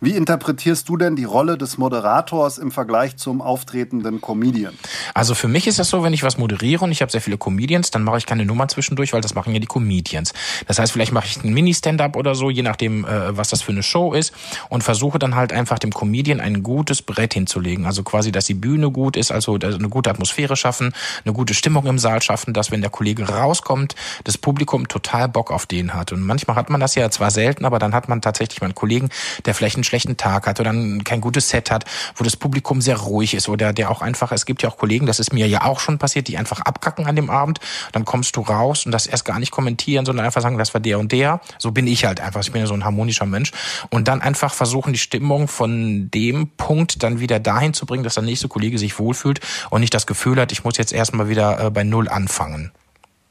Wie 0.00 0.14
interpretierst 0.14 0.88
du 0.88 0.96
denn 0.96 1.16
die 1.16 1.24
Rolle 1.24 1.58
des 1.58 1.76
Moderators 1.76 2.58
im 2.58 2.70
Vergleich 2.70 3.16
zum 3.16 3.42
auftretenden 3.42 4.20
Comedian? 4.20 4.74
Also 5.12 5.34
für 5.34 5.48
mich 5.48 5.66
ist 5.66 5.80
das 5.80 5.90
so, 5.90 6.04
wenn 6.04 6.12
ich 6.12 6.22
was 6.22 6.38
moderiere 6.38 6.84
und 6.84 6.92
ich 6.92 7.02
habe 7.02 7.10
sehr 7.10 7.20
viele 7.20 7.36
Comedians, 7.36 7.90
dann 7.90 8.04
mache 8.04 8.18
ich 8.18 8.26
keine 8.26 8.44
Nummer 8.44 8.68
zwischendurch, 8.68 9.12
weil 9.12 9.22
das 9.22 9.34
machen 9.34 9.52
ja 9.52 9.58
die 9.58 9.66
Comedians. 9.66 10.34
Das 10.68 10.78
heißt, 10.78 10.92
vielleicht 10.92 11.10
mache 11.10 11.26
ich 11.26 11.42
einen 11.42 11.52
Mini-Stand-up 11.52 12.14
oder 12.14 12.36
so, 12.36 12.48
je 12.48 12.62
nachdem, 12.62 13.06
äh, 13.06 13.36
was 13.36 13.48
das 13.48 13.62
für 13.62 13.72
eine 13.72 13.82
Show 13.82 14.12
ist 14.12 14.32
und 14.68 14.84
versuche 14.84 15.18
dann 15.18 15.34
halt 15.34 15.52
einfach 15.52 15.80
dem 15.80 15.90
Comedian 15.92 16.38
ein 16.38 16.62
gutes 16.62 17.02
Brett 17.02 17.34
hinzulegen. 17.34 17.84
Also 17.84 18.04
quasi, 18.04 18.30
dass 18.30 18.46
die 18.46 18.54
Bühne 18.54 18.92
gut 18.92 19.16
ist, 19.16 19.32
also 19.32 19.56
eine 19.56 19.88
gute 19.88 20.10
Atmosphäre 20.10 20.54
schaffen, 20.54 20.92
eine 21.24 21.34
gute 21.34 21.54
Stimmung 21.54 21.86
im 21.86 21.98
Saal 21.98 22.22
schaffen, 22.22 22.54
dass 22.54 22.70
wenn 22.70 22.82
der 22.82 22.90
Kollege 22.90 23.28
rauskommt, 23.28 23.96
das 24.22 24.38
Publikum 24.38 24.86
total 24.86 25.28
Bock 25.28 25.50
auf 25.50 25.66
den 25.66 25.94
hat. 25.94 26.12
Und 26.12 26.22
manchmal 26.22 26.54
hat 26.56 26.70
man 26.70 26.78
das 26.78 26.94
ja 26.94 27.10
zwar 27.10 27.32
selten, 27.32 27.64
aber 27.64 27.80
dann 27.80 27.94
hat 27.94 28.08
man 28.08 28.20
tatsächlich 28.20 28.60
mal 28.60 28.66
einen 28.66 28.76
Kollegen, 28.76 29.08
der 29.44 29.54
vielleicht 29.54 29.74
einen 29.74 29.87
schlechten 29.88 30.16
Tag 30.16 30.46
hat 30.46 30.60
oder 30.60 30.72
kein 31.04 31.20
gutes 31.20 31.48
Set 31.48 31.70
hat, 31.70 31.84
wo 32.14 32.24
das 32.24 32.36
Publikum 32.36 32.80
sehr 32.80 32.96
ruhig 32.96 33.34
ist 33.34 33.48
oder 33.48 33.72
der 33.72 33.90
auch 33.90 34.02
einfach, 34.02 34.30
es 34.32 34.46
gibt 34.46 34.62
ja 34.62 34.68
auch 34.68 34.76
Kollegen, 34.76 35.06
das 35.06 35.18
ist 35.18 35.32
mir 35.32 35.48
ja 35.48 35.64
auch 35.64 35.80
schon 35.80 35.98
passiert, 35.98 36.28
die 36.28 36.38
einfach 36.38 36.60
abkacken 36.60 37.06
an 37.06 37.16
dem 37.16 37.30
Abend, 37.30 37.58
dann 37.92 38.04
kommst 38.04 38.36
du 38.36 38.42
raus 38.42 38.86
und 38.86 38.92
das 38.92 39.06
erst 39.06 39.24
gar 39.24 39.38
nicht 39.38 39.50
kommentieren, 39.50 40.06
sondern 40.06 40.24
einfach 40.24 40.42
sagen, 40.42 40.58
das 40.58 40.74
war 40.74 40.80
der 40.80 40.98
und 40.98 41.12
der. 41.12 41.40
So 41.58 41.72
bin 41.72 41.86
ich 41.86 42.04
halt 42.04 42.20
einfach, 42.20 42.40
ich 42.40 42.52
bin 42.52 42.60
ja 42.60 42.66
so 42.66 42.74
ein 42.74 42.84
harmonischer 42.84 43.26
Mensch 43.26 43.52
und 43.90 44.08
dann 44.08 44.20
einfach 44.20 44.54
versuchen, 44.54 44.92
die 44.92 44.98
Stimmung 44.98 45.48
von 45.48 46.10
dem 46.10 46.50
Punkt 46.56 47.02
dann 47.02 47.20
wieder 47.20 47.40
dahin 47.40 47.74
zu 47.74 47.86
bringen, 47.86 48.04
dass 48.04 48.14
der 48.14 48.22
nächste 48.22 48.48
Kollege 48.48 48.78
sich 48.78 48.98
wohlfühlt 48.98 49.40
und 49.70 49.80
nicht 49.80 49.94
das 49.94 50.06
Gefühl 50.06 50.40
hat, 50.40 50.52
ich 50.52 50.64
muss 50.64 50.76
jetzt 50.76 50.92
erstmal 50.92 51.28
wieder 51.28 51.60
äh, 51.60 51.70
bei 51.70 51.84
Null 51.84 52.08
anfangen. 52.08 52.72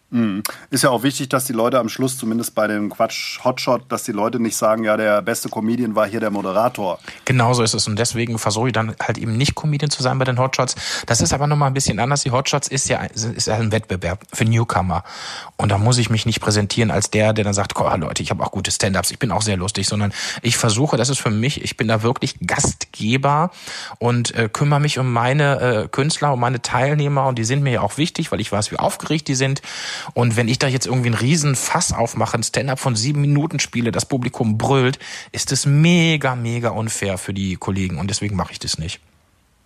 Mhm. 0.10 0.42
Ist 0.70 0.84
ja 0.84 0.90
auch 0.90 1.04
wichtig, 1.04 1.28
dass 1.28 1.46
die 1.46 1.54
Leute 1.54 1.80
am 1.80 1.90
Schluss, 1.90 2.18
zumindest 2.18 2.56
bei 2.56 2.68
dem 2.68 2.90
Quatsch 2.90 3.40
Hotshot, 3.44 3.92
dass 3.92 4.04
die 4.04 4.14
Leute 4.14 4.40
nicht 4.40 4.56
sagen, 4.56 4.86
ja, 4.86 4.96
der 4.96 5.22
beste 5.22 5.50
Comedian 5.50 5.96
war 5.96 6.08
hier 6.08 6.22
der 6.22 6.32
Moderator. 6.32 7.00
Genau 7.26 7.54
so 7.54 7.62
ist 7.62 7.74
es. 7.74 7.88
Und 7.88 8.00
deswegen 8.00 8.40
versuche 8.40 8.68
ich 8.68 8.74
dann 8.74 8.96
halt 9.02 9.18
eben 9.18 9.36
nicht 9.36 9.56
Comedian 9.56 9.90
zu 9.90 10.02
sein 10.02 10.18
bei 10.18 10.24
den 10.24 10.40
Hotshots. 10.40 10.76
Das 11.08 11.20
ist 11.20 11.34
aber 11.34 11.48
nochmal 11.48 11.70
ein 11.70 11.74
bisschen 11.74 12.00
anders. 12.00 12.24
Die 12.24 12.32
Hotshots 12.32 12.70
ist 12.70 12.88
ja, 12.88 13.02
ist 13.04 13.48
ja 13.48 13.56
ein 13.56 13.74
Wettbewerb 13.74 14.24
für 14.32 14.46
Newcomer. 14.46 15.04
Und 15.58 15.72
da 15.72 15.78
muss 15.78 15.98
ich 15.98 16.10
mich 16.10 16.26
nicht 16.26 16.40
präsentieren 16.40 16.90
als 16.90 17.12
der, 17.12 17.34
der 17.34 17.44
dann 17.44 17.54
sagt, 17.54 17.78
oh, 17.78 17.96
Leute, 17.98 18.24
ich 18.24 18.30
habe 18.30 18.44
auch 18.44 18.52
gute 18.52 18.72
Stand-ups, 18.72 19.12
ich 19.12 19.20
bin 19.20 19.32
auch 19.32 19.42
sehr 19.42 19.58
lustig, 19.58 19.88
sondern 19.88 20.14
ich 20.42 20.56
versuche, 20.56 20.96
das 20.96 21.10
ist 21.10 21.20
für 21.20 21.32
mich, 21.32 21.64
ich 21.64 21.76
bin 21.76 21.88
da 21.88 22.04
wirklich 22.04 22.36
Gastgeber 22.46 23.52
und 24.00 24.34
äh, 24.36 24.48
kümmere 24.52 24.80
mich 24.80 25.00
um 25.00 25.12
meine 25.12 25.60
äh, 25.60 25.88
Künstler, 25.90 26.34
um 26.34 26.40
meine 26.40 26.62
Teilnehmer 26.62 27.28
und 27.28 27.38
die 27.38 27.44
sind 27.44 27.64
mir 27.64 27.74
ja 27.74 27.82
auch 27.82 27.98
wichtig, 27.98 28.32
weil 28.32 28.40
ich 28.40 28.52
weiß, 28.52 28.72
wie 28.72 28.78
aufgeregt 28.78 29.28
die 29.28 29.36
sind 29.36 29.62
und 30.14 30.36
wenn 30.36 30.48
ich 30.48 30.60
da 30.60 30.68
jetzt 30.68 30.86
irgendwie 30.86 31.08
einen 31.08 31.16
riesen 31.16 31.56
Fass 31.56 31.94
aufmache, 31.94 32.38
ein 32.38 32.44
Stand-up 32.44 32.80
von 32.80 32.96
sieben 32.96 33.22
Minuten 33.22 33.60
spiele, 33.60 33.92
das 33.92 34.06
Publikum 34.06 34.58
brüllt, 34.58 35.00
ist 35.32 35.52
es 35.52 35.66
mega, 35.66 36.36
mega 36.36 36.70
unfair 36.70 37.18
für 37.18 37.34
die 37.34 37.56
Kollegen 37.56 37.98
und 37.98 38.10
deswegen 38.10 38.36
mache 38.36 38.52
ich 38.52 38.60
das 38.60 38.78
nicht. 38.78 39.00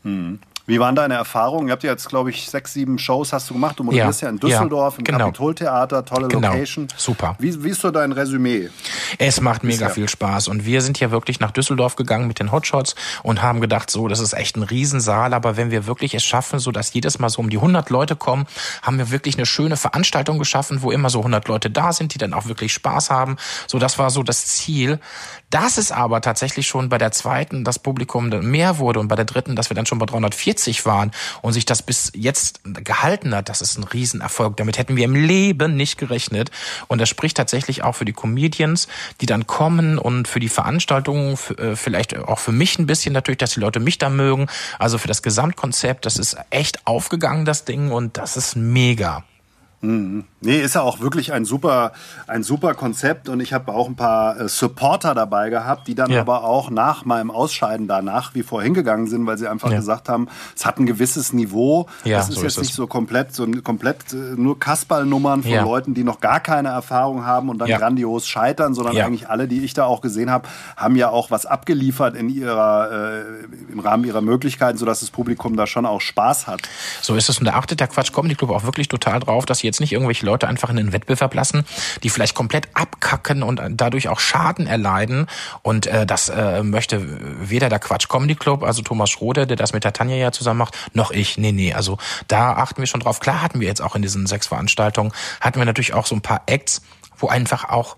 Hm. 0.04 0.40
Wie 0.68 0.80
waren 0.80 0.96
deine 0.96 1.16
Erfahrungen? 1.16 1.68
Ihr 1.68 1.74
habt 1.74 1.84
ja 1.84 1.92
jetzt, 1.92 2.08
glaube 2.08 2.30
ich, 2.30 2.50
sechs, 2.50 2.74
sieben 2.74 3.00
Shows 3.00 3.34
hast 3.34 3.50
du 3.50 3.54
gemacht. 3.56 3.80
Du 3.80 3.84
moderierst 3.84 4.22
ja, 4.22 4.28
ja 4.28 4.32
in 4.34 4.40
Düsseldorf, 4.40 4.94
ja, 4.94 5.00
im 5.00 5.04
genau. 5.06 5.18
Kapitoltheater, 5.26 6.06
tolle 6.06 6.28
genau. 6.28 6.50
Location. 6.50 6.88
Super. 6.96 7.36
Wie, 7.40 7.64
wie 7.64 7.70
ist 7.70 7.82
so 7.82 7.90
dein 7.90 8.12
Resümee? 8.12 8.70
Es 9.18 9.42
macht 9.42 9.64
mega 9.64 9.90
viel 9.90 10.08
Spaß. 10.08 10.48
Und 10.48 10.66
wir 10.66 10.82
sind 10.82 11.00
ja 11.00 11.10
wirklich 11.12 11.40
nach 11.40 11.52
Düsseldorf 11.52 11.96
gegangen 11.96 12.28
mit 12.28 12.40
den 12.40 12.52
Hotshots 12.52 12.96
und 13.24 13.42
haben 13.42 13.60
gedacht, 13.60 13.90
so, 13.90 14.08
das 14.08 14.20
ist 14.20 14.34
echt 14.34 14.56
ein 14.56 14.64
Riesensaal. 14.64 15.34
Aber 15.34 15.58
wenn 15.58 15.72
wir 15.72 15.88
wirklich 15.88 16.14
es 16.14 16.24
schaffen, 16.24 16.60
so 16.60 16.72
dass 16.72 16.94
jedes 16.94 17.18
Mal 17.18 17.30
so 17.30 17.42
um 17.42 17.50
die 17.50 17.58
100 17.58 17.90
Leute 17.90 18.16
kommen, 18.16 18.46
haben 18.84 18.98
wir 19.00 19.10
wirklich 19.10 19.38
eine 19.38 19.48
schöne 19.48 19.78
Veranstaltung 19.78 20.38
geschaffen, 20.38 20.84
wo 20.84 20.92
immer 20.92 21.10
so 21.10 21.20
100 21.20 21.48
Leute 21.48 21.72
da 21.72 21.92
sind, 21.92 22.14
die 22.14 22.20
dann 22.20 22.34
auch 22.34 22.46
wirklich 22.46 22.72
Spaß 22.74 23.10
haben. 23.10 23.38
So, 23.68 23.80
das 23.80 23.98
war 23.98 24.12
so 24.12 24.22
das 24.22 24.46
Ziel. 24.46 25.00
Das 25.50 25.78
ist 25.78 25.92
aber 25.92 26.22
tatsächlich 26.22 26.68
schon 26.68 26.88
bei 26.88 26.98
der 26.98 27.12
zweiten 27.12 27.64
das 27.64 27.80
Publikum 27.80 28.30
mehr 28.30 28.78
wurde 28.78 29.00
und 29.00 29.08
bei 29.08 29.16
der 29.16 29.26
dritten, 29.26 29.56
dass 29.56 29.70
wir 29.70 29.76
dann 29.76 29.86
schon 29.86 30.00
bei 30.00 30.06
340 30.06 30.51
waren 30.86 31.12
und 31.42 31.54
sich 31.54 31.66
das 31.66 31.82
bis 31.82 32.12
jetzt 32.16 32.62
gehalten 32.64 33.36
hat, 33.36 33.50
das 33.50 33.62
ist 33.62 33.78
ein 33.78 33.84
Riesenerfolg. 33.84 34.58
Damit 34.58 34.78
hätten 34.78 34.96
wir 34.96 35.06
im 35.06 35.16
Leben 35.16 35.76
nicht 35.76 35.98
gerechnet. 35.98 36.52
Und 36.88 37.00
das 37.00 37.10
spricht 37.10 37.38
tatsächlich 37.38 37.84
auch 37.84 37.94
für 37.94 38.06
die 38.06 38.14
Comedians, 38.14 38.88
die 39.22 39.26
dann 39.26 39.48
kommen 39.48 39.98
und 39.98 40.28
für 40.28 40.40
die 40.40 40.50
Veranstaltungen, 40.50 41.38
äh, 41.58 41.76
vielleicht 41.76 42.18
auch 42.18 42.40
für 42.40 42.52
mich 42.52 42.80
ein 42.80 42.86
bisschen 42.86 43.14
natürlich, 43.14 43.40
dass 43.40 43.54
die 43.54 43.60
Leute 43.60 43.80
mich 43.80 43.98
da 43.98 44.10
mögen. 44.10 44.48
Also 44.80 44.98
für 44.98 45.08
das 45.08 45.22
Gesamtkonzept, 45.22 46.06
das 46.06 46.18
ist 46.18 46.38
echt 46.50 46.86
aufgegangen, 46.88 47.46
das 47.46 47.66
Ding, 47.66 47.92
und 47.92 48.18
das 48.18 48.38
ist 48.38 48.56
mega. 48.56 49.24
Mhm. 49.82 50.26
Nee, 50.44 50.60
ist 50.60 50.74
ja 50.74 50.82
auch 50.82 51.00
wirklich 51.02 51.34
ein 51.34 51.46
super, 51.46 51.92
ein 52.26 52.42
super 52.42 52.74
Konzept 52.74 53.30
und 53.30 53.42
ich 53.42 53.54
habe 53.54 53.72
auch 53.72 53.88
ein 53.88 53.96
paar 53.96 54.40
äh, 54.40 54.50
Supporter 54.50 55.14
dabei 55.14 55.52
gehabt, 55.52 55.88
die 55.88 55.94
dann 55.94 56.10
ja. 56.10 56.22
aber 56.22 56.44
auch 56.44 56.72
nach 56.72 57.06
meinem 57.06 57.30
Ausscheiden 57.30 57.88
danach 57.88 58.34
wie 58.34 58.42
vor 58.42 58.64
hingegangen 58.64 59.06
sind, 59.06 59.28
weil 59.28 59.38
sie 59.38 59.48
einfach 59.48 59.70
ja. 59.70 59.78
gesagt 59.78 60.10
haben, 60.10 60.28
es 60.56 60.66
hat 60.66 60.80
ein 60.80 60.88
gewisses 60.88 61.32
Niveau. 61.32 61.86
Ja, 62.06 62.18
das 62.18 62.30
ist 62.30 62.36
so 62.36 62.42
jetzt 62.42 62.58
ist 62.58 62.64
nicht 62.64 62.74
so 62.74 62.88
komplett, 62.88 63.36
so 63.36 63.46
komplett 63.64 64.14
äh, 64.14 64.16
nur 64.36 64.60
Kasperlnummern 64.60 65.44
von 65.44 65.54
Leuten, 65.64 65.94
die 65.94 66.04
noch 66.04 66.20
gar 66.20 66.40
keine 66.40 66.70
Erfahrung 66.70 67.24
haben 67.24 67.50
und 67.50 67.60
dann 67.60 67.70
grandios 67.70 68.28
scheitern, 68.28 68.74
sondern 68.74 68.98
eigentlich 68.98 69.30
alle, 69.30 69.48
die 69.48 69.64
ich 69.64 69.76
da 69.76 69.86
auch 69.86 70.02
gesehen 70.02 70.32
habe, 70.32 70.48
haben 70.76 70.96
ja 70.96 71.10
auch 71.10 71.30
was 71.30 71.46
abgeliefert 71.46 72.16
in 72.16 72.30
ihrer, 72.30 72.90
äh, 72.92 73.72
im 73.72 73.80
Rahmen 73.80 74.06
ihrer 74.06 74.22
Möglichkeiten, 74.22 74.80
sodass 74.80 75.02
das 75.02 75.12
Publikum 75.12 75.56
da 75.56 75.68
schon 75.68 75.86
auch 75.86 76.02
Spaß 76.02 76.48
hat. 76.48 76.62
So 77.04 77.14
ist 77.14 77.30
es 77.30 77.38
und 77.38 77.46
da 77.46 77.54
achtet 77.54 77.80
der 77.80 77.88
Quatsch 77.88 78.12
Comedy 78.12 78.34
Club 78.34 78.50
auch 78.50 78.64
wirklich 78.64 78.88
total 78.88 79.20
drauf, 79.20 79.46
dass 79.46 79.60
sie 79.60 79.68
jetzt 79.68 79.80
nicht 79.80 79.94
irgendwelche 79.94 80.26
Leute 80.26 80.31
einfach 80.40 80.70
in 80.70 80.78
den 80.78 80.94
Wettbewerb 80.94 81.34
lassen, 81.34 81.66
die 82.04 82.10
vielleicht 82.10 82.36
komplett 82.36 82.70
abkacken 82.74 83.44
und 83.44 83.62
dadurch 83.72 84.08
auch 84.10 84.20
Schaden 84.20 84.68
erleiden. 84.68 85.28
Und 85.62 85.88
äh, 85.88 86.06
das 86.06 86.30
äh, 86.30 86.64
möchte 86.64 87.02
weder 87.50 87.70
der 87.70 87.80
Quatsch 87.80 88.08
Comedy 88.08 88.36
Club, 88.36 88.64
also 88.64 88.82
Thomas 88.82 89.10
Schrode, 89.10 89.48
der 89.48 89.58
das 89.58 89.74
mit 89.74 89.84
der 89.84 89.94
Tanja 89.94 90.16
ja 90.16 90.32
zusammen 90.32 90.60
macht, 90.60 90.78
noch 90.94 91.12
ich. 91.12 91.38
Nee, 91.38 91.52
nee. 91.52 91.74
Also 91.74 91.98
da 92.28 92.54
achten 92.54 92.82
wir 92.82 92.88
schon 92.88 93.02
drauf. 93.02 93.20
Klar 93.20 93.42
hatten 93.42 93.60
wir 93.60 93.68
jetzt 93.68 93.82
auch 93.82 93.96
in 93.96 94.02
diesen 94.02 94.28
sechs 94.28 94.48
Veranstaltungen, 94.48 95.12
hatten 95.40 95.60
wir 95.60 95.66
natürlich 95.66 95.94
auch 95.94 96.06
so 96.06 96.16
ein 96.16 96.22
paar 96.22 96.44
Acts, 96.46 96.82
wo 97.18 97.28
einfach 97.28 97.70
auch 97.70 97.98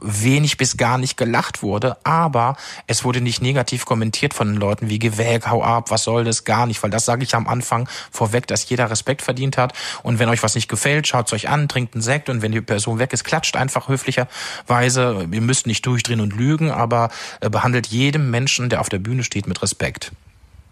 wenig 0.00 0.56
bis 0.56 0.76
gar 0.76 0.98
nicht 0.98 1.16
gelacht 1.16 1.62
wurde, 1.62 1.96
aber 2.04 2.56
es 2.86 3.04
wurde 3.04 3.20
nicht 3.20 3.42
negativ 3.42 3.84
kommentiert 3.84 4.34
von 4.34 4.48
den 4.48 4.56
Leuten 4.56 4.88
wie 4.88 4.98
geh 4.98 5.10
hau 5.46 5.62
ab, 5.62 5.90
was 5.90 6.04
soll 6.04 6.24
das, 6.24 6.44
gar 6.44 6.66
nicht, 6.66 6.82
weil 6.82 6.90
das 6.90 7.04
sage 7.04 7.24
ich 7.24 7.34
am 7.34 7.48
Anfang 7.48 7.88
vorweg, 8.10 8.46
dass 8.46 8.68
jeder 8.68 8.90
Respekt 8.90 9.22
verdient 9.22 9.56
hat 9.56 9.72
und 10.02 10.18
wenn 10.18 10.28
euch 10.28 10.42
was 10.42 10.54
nicht 10.54 10.68
gefällt, 10.68 11.06
schaut's 11.06 11.32
euch 11.32 11.48
an, 11.48 11.68
trinkt 11.68 11.94
einen 11.94 12.02
Sekt 12.02 12.28
und 12.28 12.42
wenn 12.42 12.52
die 12.52 12.60
Person 12.60 12.98
weg 12.98 13.12
ist, 13.12 13.24
klatscht 13.24 13.56
einfach 13.56 13.88
höflicherweise, 13.88 15.26
ihr 15.30 15.40
müsst 15.40 15.66
nicht 15.66 15.84
durchdrehen 15.86 16.20
und 16.20 16.34
lügen, 16.34 16.70
aber 16.70 17.10
äh, 17.40 17.50
behandelt 17.50 17.86
jedem 17.86 18.30
Menschen, 18.30 18.68
der 18.68 18.80
auf 18.80 18.88
der 18.88 18.98
Bühne 18.98 19.24
steht, 19.24 19.46
mit 19.46 19.62
Respekt. 19.62 20.12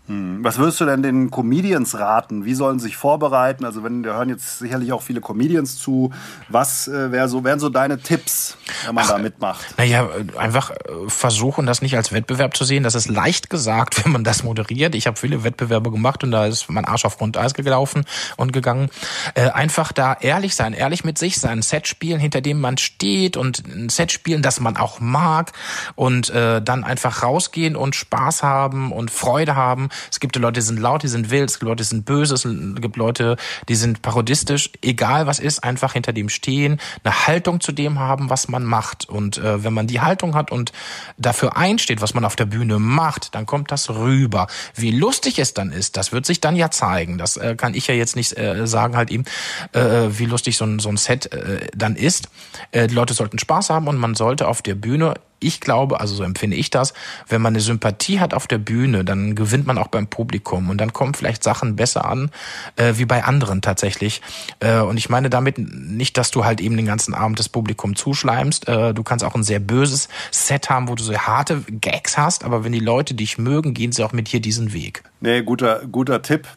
Hm. 0.06 0.44
Was 0.44 0.58
würdest 0.58 0.80
du 0.80 0.84
denn 0.84 1.02
den 1.02 1.30
Comedians 1.30 1.98
raten? 1.98 2.44
Wie 2.44 2.54
sollen 2.54 2.78
sie 2.78 2.86
sich 2.86 2.96
vorbereiten? 2.96 3.64
Also 3.64 3.82
wenn 3.84 4.04
wir 4.04 4.12
hören 4.12 4.28
jetzt 4.28 4.58
sicherlich 4.58 4.92
auch 4.92 5.00
viele 5.00 5.22
Comedians 5.22 5.78
zu. 5.78 6.12
Was 6.48 6.88
äh, 6.88 7.10
wär 7.10 7.28
so, 7.28 7.42
wären 7.42 7.58
so 7.58 7.70
deine 7.70 7.98
Tipps, 7.98 8.58
wenn 8.86 8.94
man 8.94 9.04
Ach, 9.04 9.10
da 9.10 9.18
mitmacht? 9.18 9.66
Naja, 9.76 10.08
einfach 10.36 10.70
äh, 10.70 10.74
versuchen, 11.08 11.66
das 11.66 11.82
nicht 11.82 11.96
als 11.96 12.12
Wettbewerb 12.12 12.56
zu 12.56 12.64
sehen. 12.64 12.82
Das 12.82 12.94
ist 12.94 13.08
leicht 13.08 13.50
gesagt, 13.50 14.04
wenn 14.04 14.12
man 14.12 14.24
das 14.24 14.42
moderiert. 14.42 14.94
Ich 14.94 15.06
habe 15.06 15.18
viele 15.18 15.44
Wettbewerbe 15.44 15.90
gemacht 15.90 16.22
und 16.24 16.30
da 16.30 16.46
ist 16.46 16.68
mein 16.70 16.84
Arsch 16.84 17.04
auf 17.04 17.18
Grundeis 17.18 17.54
gelaufen 17.54 18.04
und 18.36 18.52
gegangen. 18.52 18.90
Äh, 19.34 19.50
einfach 19.50 19.92
da 19.92 20.14
ehrlich 20.20 20.54
sein, 20.54 20.72
ehrlich 20.72 21.04
mit 21.04 21.18
sich 21.18 21.40
sein, 21.40 21.54
ein 21.54 21.62
Set 21.62 21.88
spielen, 21.88 22.20
hinter 22.20 22.40
dem 22.40 22.60
man 22.60 22.78
steht 22.78 23.36
und 23.36 23.66
ein 23.66 23.88
Set 23.88 24.12
spielen, 24.12 24.42
das 24.42 24.60
man 24.60 24.76
auch 24.76 25.00
mag 25.00 25.52
und 25.94 26.30
äh, 26.30 26.60
dann 26.60 26.84
einfach 26.84 27.22
rausgehen 27.22 27.76
und 27.76 27.94
Spaß 27.94 28.42
haben 28.42 28.92
und 28.92 29.10
Freude 29.10 29.56
haben 29.56 29.88
es 30.10 30.20
gibt 30.20 30.36
Leute, 30.36 30.60
die 30.60 30.66
sind 30.66 30.80
laut, 30.80 31.02
die 31.02 31.08
sind 31.08 31.30
wild, 31.30 31.50
es 31.50 31.58
gibt 31.58 31.68
Leute, 31.68 31.82
die 31.82 31.88
sind 31.88 32.04
böse, 32.04 32.34
es 32.34 32.42
gibt 32.80 32.96
Leute, 32.96 33.36
die 33.68 33.74
sind 33.74 34.02
parodistisch. 34.02 34.70
Egal 34.82 35.26
was 35.26 35.38
ist, 35.38 35.62
einfach 35.64 35.92
hinter 35.92 36.12
dem 36.12 36.28
stehen, 36.28 36.80
eine 37.02 37.26
Haltung 37.26 37.60
zu 37.60 37.72
dem 37.72 37.98
haben, 37.98 38.30
was 38.30 38.48
man 38.48 38.63
macht. 38.64 39.08
Und 39.08 39.38
äh, 39.38 39.62
wenn 39.64 39.72
man 39.72 39.86
die 39.86 40.00
Haltung 40.00 40.34
hat 40.34 40.50
und 40.50 40.72
dafür 41.16 41.56
einsteht, 41.56 42.00
was 42.00 42.14
man 42.14 42.24
auf 42.24 42.36
der 42.36 42.46
Bühne 42.46 42.78
macht, 42.78 43.34
dann 43.34 43.46
kommt 43.46 43.70
das 43.70 43.90
rüber. 43.90 44.46
Wie 44.74 44.90
lustig 44.90 45.38
es 45.38 45.54
dann 45.54 45.72
ist, 45.72 45.96
das 45.96 46.12
wird 46.12 46.26
sich 46.26 46.40
dann 46.40 46.56
ja 46.56 46.70
zeigen. 46.70 47.18
Das 47.18 47.36
äh, 47.36 47.54
kann 47.56 47.74
ich 47.74 47.86
ja 47.86 47.94
jetzt 47.94 48.16
nicht 48.16 48.36
äh, 48.36 48.66
sagen 48.66 48.96
halt 48.96 49.10
ihm, 49.10 49.24
äh, 49.72 50.08
wie 50.10 50.26
lustig 50.26 50.56
so 50.56 50.64
ein, 50.64 50.78
so 50.78 50.88
ein 50.88 50.96
Set 50.96 51.32
äh, 51.32 51.68
dann 51.74 51.96
ist. 51.96 52.28
Äh, 52.72 52.86
Leute 52.86 53.14
sollten 53.14 53.38
Spaß 53.38 53.70
haben 53.70 53.88
und 53.88 53.98
man 53.98 54.14
sollte 54.14 54.48
auf 54.48 54.62
der 54.62 54.74
Bühne 54.74 55.14
ich 55.44 55.60
glaube, 55.60 56.00
also 56.00 56.14
so 56.14 56.22
empfinde 56.22 56.56
ich 56.56 56.70
das, 56.70 56.94
wenn 57.28 57.42
man 57.42 57.52
eine 57.52 57.60
Sympathie 57.60 58.20
hat 58.20 58.34
auf 58.34 58.46
der 58.46 58.58
Bühne, 58.58 59.04
dann 59.04 59.34
gewinnt 59.34 59.66
man 59.66 59.78
auch 59.78 59.88
beim 59.88 60.06
Publikum 60.06 60.70
und 60.70 60.78
dann 60.78 60.92
kommen 60.92 61.14
vielleicht 61.14 61.42
Sachen 61.42 61.76
besser 61.76 62.04
an, 62.04 62.30
äh, 62.76 62.94
wie 62.96 63.04
bei 63.04 63.24
anderen 63.24 63.62
tatsächlich. 63.62 64.22
Äh, 64.60 64.80
und 64.80 64.96
ich 64.96 65.08
meine 65.08 65.30
damit 65.30 65.58
nicht, 65.58 66.16
dass 66.16 66.30
du 66.30 66.44
halt 66.44 66.60
eben 66.60 66.76
den 66.76 66.86
ganzen 66.86 67.14
Abend 67.14 67.38
das 67.38 67.48
Publikum 67.48 67.96
zuschleimst. 67.96 68.68
Äh, 68.68 68.94
du 68.94 69.02
kannst 69.02 69.24
auch 69.24 69.34
ein 69.34 69.44
sehr 69.44 69.60
böses 69.60 70.08
Set 70.30 70.70
haben, 70.70 70.88
wo 70.88 70.94
du 70.94 71.02
so 71.02 71.14
harte 71.14 71.62
Gags 71.68 72.18
hast, 72.18 72.44
aber 72.44 72.64
wenn 72.64 72.72
die 72.72 72.80
Leute 72.80 73.14
dich 73.14 73.38
mögen, 73.38 73.74
gehen 73.74 73.92
sie 73.92 74.04
auch 74.04 74.12
mit 74.12 74.32
dir 74.32 74.40
diesen 74.40 74.72
Weg. 74.72 75.02
Nee, 75.20 75.42
guter, 75.42 75.82
guter 75.90 76.22
Tipp. 76.22 76.48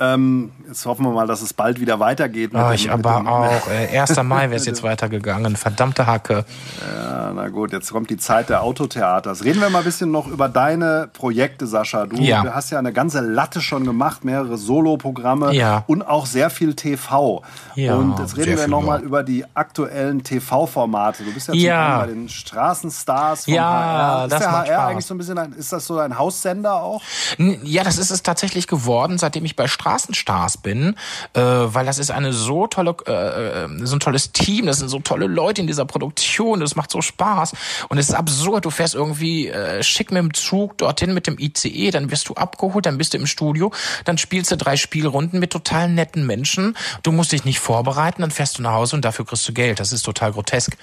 Ähm, 0.00 0.50
jetzt 0.66 0.86
hoffen 0.86 1.04
wir 1.04 1.12
mal, 1.12 1.26
dass 1.26 1.42
es 1.42 1.52
bald 1.52 1.78
wieder 1.78 2.00
weitergeht. 2.00 2.52
Oh, 2.54 2.70
ich 2.72 2.90
aber 2.90 3.18
dem, 3.18 3.28
auch. 3.28 3.50
Äh, 3.70 3.98
1. 3.98 4.22
Mai 4.22 4.48
wäre 4.48 4.56
es 4.56 4.66
jetzt 4.70 4.82
weitergegangen. 4.82 5.56
Verdammte 5.56 6.06
Hacke. 6.06 6.44
Ja, 6.80 7.32
na 7.34 7.48
gut, 7.48 7.72
jetzt 7.72 7.92
kommt 7.92 8.08
die 8.08 8.16
Zeit 8.16 8.48
der 8.48 8.62
Autotheaters. 8.62 9.44
Reden 9.44 9.60
wir 9.60 9.68
mal 9.68 9.78
ein 9.80 9.84
bisschen 9.84 10.10
noch 10.10 10.26
über 10.26 10.48
deine 10.48 11.08
Projekte, 11.12 11.66
Sascha. 11.66 12.06
Du 12.06 12.16
ja. 12.16 12.44
hast 12.54 12.70
ja 12.70 12.78
eine 12.78 12.92
ganze 12.92 13.20
Latte 13.20 13.60
schon 13.60 13.84
gemacht, 13.84 14.24
mehrere 14.24 14.56
Soloprogramme 14.56 15.52
ja. 15.52 15.84
und 15.86 16.02
auch 16.02 16.26
sehr 16.26 16.48
viel 16.50 16.74
TV. 16.74 17.42
Ja, 17.74 17.96
und 17.96 18.18
jetzt 18.18 18.36
reden 18.36 18.56
wir 18.56 18.68
nochmal 18.68 19.02
über 19.02 19.22
die 19.22 19.44
aktuellen 19.54 20.24
TV-Formate. 20.24 21.24
Du 21.24 21.32
bist 21.32 21.48
ja, 21.48 21.54
ja. 21.54 21.98
bei 22.00 22.06
den 22.06 22.28
Straßenstars 22.28 23.44
vom 23.44 23.54
ja, 23.54 23.62
HR. 23.62 24.24
Ist 24.24 24.32
das 24.32 24.40
der 24.40 24.52
HR 24.52 24.66
Spaß. 24.66 24.88
eigentlich 24.88 25.06
so 25.06 25.14
ein 25.14 25.18
bisschen 25.18 25.38
ein, 25.38 25.52
ist 25.52 25.72
das 25.72 25.86
so 25.86 25.98
ein 25.98 26.18
Haussender 26.18 26.74
auch? 26.82 27.02
Ja, 27.38 27.84
das 27.84 27.98
ist 27.98 28.10
es 28.10 28.22
tatsächlich 28.22 28.66
geworden, 28.66 29.18
seitdem 29.18 29.44
ich 29.44 29.56
bei 29.56 29.68
Straßenstars 29.90 30.58
bin, 30.58 30.94
äh, 31.34 31.40
weil 31.40 31.86
das 31.86 31.98
ist 31.98 32.10
eine 32.10 32.32
so 32.32 32.66
tolle, 32.66 32.96
äh, 33.06 33.64
äh, 33.64 33.86
so 33.86 33.96
ein 33.96 34.00
tolles 34.00 34.32
Team, 34.32 34.66
das 34.66 34.78
sind 34.78 34.88
so 34.88 35.00
tolle 35.00 35.26
Leute 35.26 35.60
in 35.60 35.66
dieser 35.66 35.84
Produktion, 35.84 36.60
das 36.60 36.76
macht 36.76 36.90
so 36.90 37.00
Spaß. 37.00 37.52
Und 37.88 37.98
es 37.98 38.08
ist 38.08 38.14
absurd, 38.14 38.64
du 38.64 38.70
fährst 38.70 38.94
irgendwie 38.94 39.48
äh, 39.48 39.82
schick 39.82 40.10
mit 40.12 40.22
dem 40.22 40.34
Zug 40.34 40.78
dorthin 40.78 41.14
mit 41.14 41.26
dem 41.26 41.38
ICE, 41.38 41.90
dann 41.90 42.10
wirst 42.10 42.28
du 42.28 42.34
abgeholt, 42.34 42.86
dann 42.86 42.98
bist 42.98 43.14
du 43.14 43.18
im 43.18 43.26
Studio, 43.26 43.72
dann 44.04 44.18
spielst 44.18 44.50
du 44.50 44.56
drei 44.56 44.76
Spielrunden 44.76 45.38
mit 45.38 45.50
total 45.50 45.88
netten 45.88 46.26
Menschen, 46.26 46.76
du 47.02 47.12
musst 47.12 47.32
dich 47.32 47.44
nicht 47.44 47.60
vorbereiten, 47.60 48.22
dann 48.22 48.30
fährst 48.30 48.58
du 48.58 48.62
nach 48.62 48.72
Hause 48.72 48.96
und 48.96 49.04
dafür 49.04 49.26
kriegst 49.26 49.48
du 49.48 49.52
Geld, 49.52 49.80
das 49.80 49.92
ist 49.92 50.02
total 50.02 50.32
grotesk. 50.32 50.76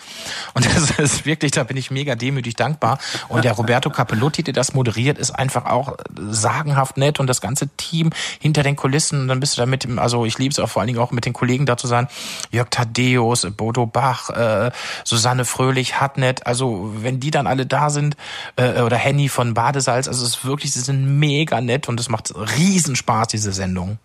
Und 0.53 0.65
das 0.75 0.91
ist 0.99 1.25
wirklich, 1.25 1.51
da 1.51 1.63
bin 1.63 1.77
ich 1.77 1.91
mega 1.91 2.15
demütig 2.15 2.55
dankbar. 2.55 2.99
Und 3.29 3.45
der 3.45 3.53
Roberto 3.53 3.89
Capellotti, 3.89 4.43
der 4.43 4.53
das 4.53 4.73
moderiert, 4.73 5.17
ist 5.17 5.31
einfach 5.31 5.65
auch 5.65 5.95
sagenhaft 6.29 6.97
nett 6.97 7.19
und 7.19 7.27
das 7.27 7.41
ganze 7.41 7.67
Team 7.77 8.11
hinter 8.39 8.63
den 8.63 8.75
Kulissen 8.87 9.21
und 9.21 9.27
dann 9.27 9.41
bist 9.41 9.57
du 9.57 9.61
da 9.61 9.65
mit 9.65 9.83
dem, 9.83 9.99
also 9.99 10.25
ich 10.25 10.37
liebe 10.37 10.53
es 10.53 10.59
auch 10.59 10.69
vor 10.69 10.81
allen 10.81 10.87
Dingen 10.87 10.99
auch 10.99 11.11
mit 11.11 11.25
den 11.25 11.33
Kollegen 11.33 11.65
da 11.65 11.75
zu 11.75 11.87
sein, 11.87 12.07
Jörg 12.51 12.69
Thaddeus, 12.69 13.45
Bodo 13.51 13.85
Bach, 13.85 14.29
äh, 14.29 14.71
Susanne 15.03 15.43
Fröhlich, 15.43 15.99
Hartnett, 15.99 16.47
also 16.47 16.93
wenn 16.99 17.19
die 17.19 17.31
dann 17.31 17.47
alle 17.47 17.65
da 17.65 17.89
sind, 17.89 18.15
äh, 18.55 18.81
oder 18.81 18.95
Henny 18.95 19.27
von 19.27 19.53
Badesalz, 19.53 20.07
also 20.07 20.23
es 20.23 20.37
ist 20.37 20.45
wirklich, 20.45 20.71
sie 20.71 20.79
sind 20.79 21.19
mega 21.19 21.59
nett 21.59 21.89
und 21.89 21.99
es 21.99 22.07
macht 22.07 22.33
Riesenspaß, 22.33 23.27
diese 23.27 23.51
Sendung. 23.51 23.99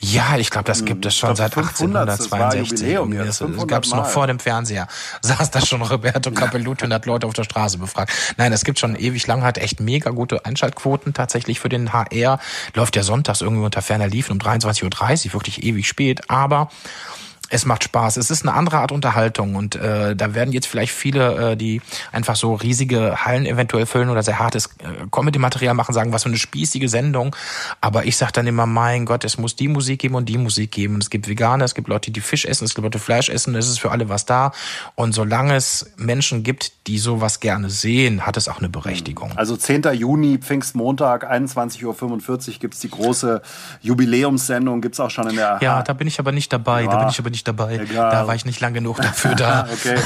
Ja, 0.00 0.36
ich 0.36 0.50
glaube, 0.50 0.64
das 0.64 0.84
gibt 0.84 1.06
es 1.06 1.16
schon 1.16 1.34
seit 1.36 1.56
1862. 1.56 2.98
Das, 3.26 3.38
das 3.38 3.66
gab 3.66 3.84
es 3.84 3.90
noch 3.90 4.06
vor 4.06 4.26
dem 4.26 4.38
Fernseher. 4.38 4.88
Saß 5.22 5.50
da 5.50 5.60
schon 5.60 5.82
Roberto 5.82 6.30
Capellucci 6.30 6.84
und 6.84 6.92
hat 6.92 7.06
Leute 7.06 7.26
auf 7.26 7.32
der 7.32 7.44
Straße 7.44 7.78
befragt. 7.78 8.12
Nein, 8.36 8.52
es 8.52 8.64
gibt 8.64 8.78
schon 8.78 8.96
ewig 8.96 9.26
lang, 9.26 9.42
hat 9.42 9.58
echt 9.58 9.80
mega 9.80 10.10
gute 10.10 10.44
Einschaltquoten 10.44 11.14
tatsächlich 11.14 11.60
für 11.60 11.68
den 11.68 11.92
HR. 11.92 12.38
Läuft 12.74 12.96
ja 12.96 13.02
sonntags 13.02 13.40
irgendwie 13.40 13.64
unter 13.64 13.82
ferner 13.82 14.08
Liefen 14.08 14.32
um 14.32 14.38
23.30 14.38 15.26
Uhr, 15.26 15.32
wirklich 15.34 15.62
ewig 15.62 15.86
spät. 15.86 16.30
Aber 16.30 16.68
es 17.50 17.66
macht 17.66 17.84
Spaß. 17.84 18.16
Es 18.16 18.30
ist 18.30 18.42
eine 18.42 18.54
andere 18.54 18.78
Art 18.78 18.92
Unterhaltung 18.92 19.54
und 19.54 19.76
äh, 19.76 20.16
da 20.16 20.34
werden 20.34 20.52
jetzt 20.52 20.66
vielleicht 20.66 20.92
viele, 20.92 21.52
äh, 21.52 21.56
die 21.56 21.82
einfach 22.12 22.36
so 22.36 22.54
riesige 22.54 23.24
Hallen 23.24 23.46
eventuell 23.46 23.86
füllen 23.86 24.08
oder 24.08 24.22
sehr 24.22 24.38
hartes 24.38 24.66
äh, 24.78 25.06
Comedy-Material 25.10 25.74
machen, 25.74 25.92
sagen, 25.92 26.12
was 26.12 26.22
für 26.22 26.30
eine 26.30 26.38
spießige 26.38 26.88
Sendung. 26.88 27.36
Aber 27.80 28.06
ich 28.06 28.16
sag 28.16 28.32
dann 28.32 28.46
immer, 28.46 28.66
mein 28.66 29.04
Gott, 29.04 29.24
es 29.24 29.38
muss 29.38 29.56
die 29.56 29.68
Musik 29.68 30.00
geben 30.00 30.14
und 30.14 30.28
die 30.28 30.38
Musik 30.38 30.72
geben. 30.72 30.94
Und 30.94 31.02
es 31.02 31.10
gibt 31.10 31.28
Veganer, 31.28 31.64
es 31.64 31.74
gibt 31.74 31.88
Leute, 31.88 32.10
die 32.10 32.20
Fisch 32.20 32.44
essen, 32.44 32.64
es 32.64 32.74
gibt 32.74 32.84
Leute, 32.84 32.98
die 32.98 33.04
Fleisch 33.04 33.28
essen. 33.28 33.54
Es 33.54 33.68
ist 33.68 33.78
für 33.78 33.90
alle 33.90 34.08
was 34.08 34.24
da. 34.26 34.52
Und 34.94 35.12
solange 35.12 35.54
es 35.54 35.92
Menschen 35.96 36.42
gibt, 36.42 36.86
die 36.86 36.98
sowas 36.98 37.40
gerne 37.40 37.70
sehen, 37.70 38.26
hat 38.26 38.36
es 38.36 38.48
auch 38.48 38.58
eine 38.58 38.68
Berechtigung. 38.68 39.32
Also 39.36 39.56
10. 39.56 39.82
Juni, 39.94 40.38
Pfingstmontag, 40.38 41.30
21.45 41.30 41.84
Uhr 41.84 42.58
gibt's 42.58 42.80
die 42.80 42.90
große 42.90 43.42
Jubiläumssendung, 43.80 44.80
gibt's 44.80 45.00
auch 45.00 45.10
schon 45.10 45.28
in 45.28 45.36
der... 45.36 45.58
Ja, 45.60 45.82
da 45.82 45.92
bin 45.92 46.06
ich 46.06 46.18
aber 46.18 46.32
nicht 46.32 46.52
dabei. 46.52 46.82
Ja. 46.82 46.90
Da 46.90 46.98
bin 46.98 47.08
ich 47.08 47.18
aber 47.18 47.30
nicht 47.30 47.43
dabei. 47.44 47.78
Egal. 47.78 48.10
Da 48.10 48.26
war 48.26 48.34
ich 48.34 48.44
nicht 48.44 48.60
lang 48.60 48.74
genug 48.74 48.96
dafür 49.02 49.34
da. 49.34 49.66
okay. 49.72 49.98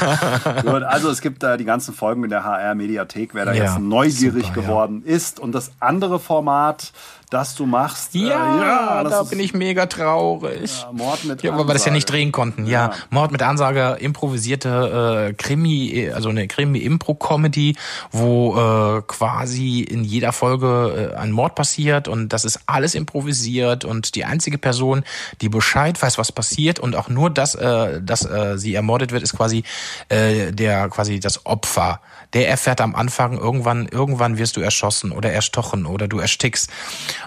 Gut, 0.63 0.83
also 0.83 1.11
es 1.11 1.21
gibt 1.21 1.43
da 1.43 1.57
die 1.57 1.65
ganzen 1.65 1.95
Folgen 1.95 2.25
in 2.25 2.31
der 2.31 2.45
HR-Mediathek, 2.45 3.35
wer 3.35 3.45
da 3.45 3.53
ja, 3.53 3.65
jetzt 3.65 3.79
neugierig 3.79 4.47
super, 4.47 4.63
geworden 4.63 5.03
ja. 5.05 5.15
ist. 5.15 5.41
Und 5.41 5.53
das 5.53 5.73
andere 5.81 6.19
Format, 6.19 6.93
das 7.31 7.55
du 7.55 7.67
machst. 7.67 8.15
Ja, 8.15 8.25
äh, 8.25 8.61
ja 8.61 9.05
da 9.05 9.23
bin 9.23 9.41
ich 9.41 9.55
mega 9.55 9.87
traurig. 9.87 10.83
Ja, 10.83 10.93
Mord 10.93 11.25
mit 11.25 11.43
ja, 11.43 11.57
weil 11.57 11.67
wir 11.67 11.73
das 11.73 11.85
ja 11.85 11.93
nicht 11.93 12.11
drehen 12.11 12.33
konnten. 12.33 12.67
Ja, 12.67 12.89
ja. 12.89 12.93
Mord 13.11 13.33
mit 13.33 13.43
Ansage, 13.43 13.97
improvisierte 14.01 15.29
äh, 15.31 15.35
Krimi, 15.35 16.11
also 16.15 16.29
eine 16.29 16.49
Krimi-Impro-Comedy, 16.49 17.77
wo 18.11 18.57
äh, 18.57 19.03
quasi 19.07 19.81
in 19.81 20.05
jeder 20.05 20.33
Folge 20.33 21.13
äh, 21.15 21.17
ein 21.17 21.33
Mord 21.33 21.55
passiert 21.55 22.09
und 22.09 22.31
das 22.31 22.45
ist 22.45 22.61
alles 22.67 22.95
improvisiert 22.95 23.85
und 23.85 24.15
die 24.15 24.25
einzige 24.25 24.59
Person, 24.59 25.05
die 25.41 25.49
Bescheid 25.49 26.01
weiß, 26.01 26.19
was 26.19 26.33
passiert 26.33 26.79
und 26.79 26.97
auch 26.97 27.09
nur 27.09 27.31
das, 27.31 27.55
äh, 27.55 28.01
dass 28.03 28.25
äh, 28.25 28.59
sie 28.59 28.75
ermordet 28.75 29.13
wird, 29.13 29.23
ist 29.23 29.37
quasi 29.37 29.65
äh, 30.09 30.53
der 30.53 30.89
quasi 30.89 31.21
das 31.21 31.47
Opfer. 31.47 32.01
Der 32.35 32.49
erfährt 32.49 32.81
am 32.81 32.95
Anfang 32.95 33.39
irgendwann, 33.39 33.89
irgendwann 33.89 34.37
wirst 34.37 34.57
du 34.57 34.61
erschossen 34.61 35.13
oder 35.13 35.33
erstochen 35.33 35.87
oder 35.87 36.09
du 36.09 36.19
erstickst. 36.19 36.71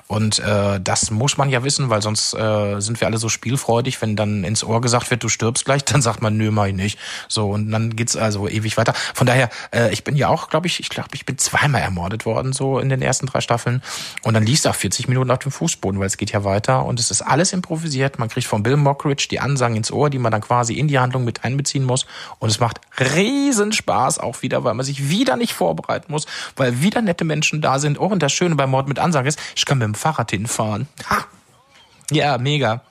Und 0.08 0.40
äh, 0.40 0.80
das 0.82 1.12
muss 1.12 1.38
man 1.38 1.50
ja 1.50 1.64
wissen, 1.64 1.90
weil 1.90 2.02
sonst 2.02 2.34
äh, 2.34 2.80
sind 2.80 3.00
wir 3.00 3.08
alle 3.08 3.18
so 3.18 3.30
spielfreudig, 3.30 4.02
wenn 4.02 4.16
dann 4.16 4.44
ins 4.44 4.64
Ohr 4.64 4.82
gesagt 4.82 5.10
wird, 5.12 5.24
du 5.24 5.30
stirbst 5.30 5.66
gleich, 5.66 5.86
dann 5.86 6.02
sagt 6.02 6.22
man, 6.22 6.38
nö, 6.38 6.52
mach 6.52 6.66
ich 6.66 6.76
nicht. 6.76 7.00
So, 7.28 7.50
und 7.50 7.72
dann 7.72 7.96
geht's 7.96 8.16
also 8.16 8.48
ewig 8.48 8.78
weiter. 8.78 8.94
Von 9.14 9.28
daher, 9.28 9.50
äh, 9.74 9.92
ich 9.92 10.04
bin 10.04 10.16
ja 10.16 10.30
auch, 10.30 10.50
glaube 10.50 10.68
ich, 10.68 10.80
ich 10.80 10.90
glaube, 10.90 11.10
ich 11.14 11.26
bin 11.26 11.38
zweimal 11.38 11.82
ermordet 11.82 12.26
worden, 12.26 12.54
so 12.54 12.80
in 12.80 12.90
den 12.90 13.02
ersten 13.02 13.26
drei 13.26 13.42
Staffeln. 13.42 13.82
Und 14.24 14.34
dann 14.34 14.46
liest 14.46 14.68
auch 14.68 14.76
40 14.76 15.08
Minuten 15.08 15.32
auf 15.32 15.40
dem 15.40 15.52
Fußboden, 15.52 16.00
weil 16.00 16.08
es 16.08 16.18
geht 16.18 16.32
ja 16.32 16.44
weiter. 16.44 16.86
Und 16.86 17.00
es 17.00 17.12
ist 17.12 17.22
alles 17.22 17.54
improvisiert. 17.54 18.20
Man 18.20 18.30
kriegt 18.30 18.48
von 18.48 18.64
Bill 18.64 18.78
Mockridge 18.78 19.28
die 19.30 19.40
Ansagen 19.40 19.76
ins 19.76 19.92
Ohr, 19.92 20.10
die 20.10 20.20
man 20.20 20.32
dann 20.32 20.42
quasi 20.42 20.74
in 20.74 20.88
die 20.88 21.00
Handlung 21.00 21.24
mit 21.24 21.44
einbeziehen 21.44 21.84
muss. 21.84 22.06
Und 22.40 22.50
es 22.50 22.60
macht 22.60 22.80
riesen 23.00 23.72
Spaß 23.72 24.20
auch 24.20 24.42
wieder, 24.42 24.64
weil 24.64 24.74
man 24.74 24.86
sich 24.86 25.10
wieder 25.10 25.36
nicht 25.36 25.54
vorbereiten 25.54 26.12
muss, 26.12 26.26
weil 26.56 26.82
wieder 26.82 27.02
nette 27.02 27.26
Menschen 27.26 27.62
da 27.62 27.80
sind. 27.80 28.00
Oh, 28.00 28.08
und 28.08 28.22
das 28.22 28.32
Schöne 28.32 28.56
beim 28.56 28.70
Mord 28.70 28.88
mit 28.88 29.00
Ansagen 29.00 29.28
ist, 29.28 29.40
ich 29.56 29.66
kann 29.66 29.81
mit 29.82 29.96
dem 29.96 29.96
Fahrrad 29.96 30.32
hinfahren. 30.32 30.88
Ha! 31.10 31.26
Ja, 32.12 32.38
mega. 32.38 32.82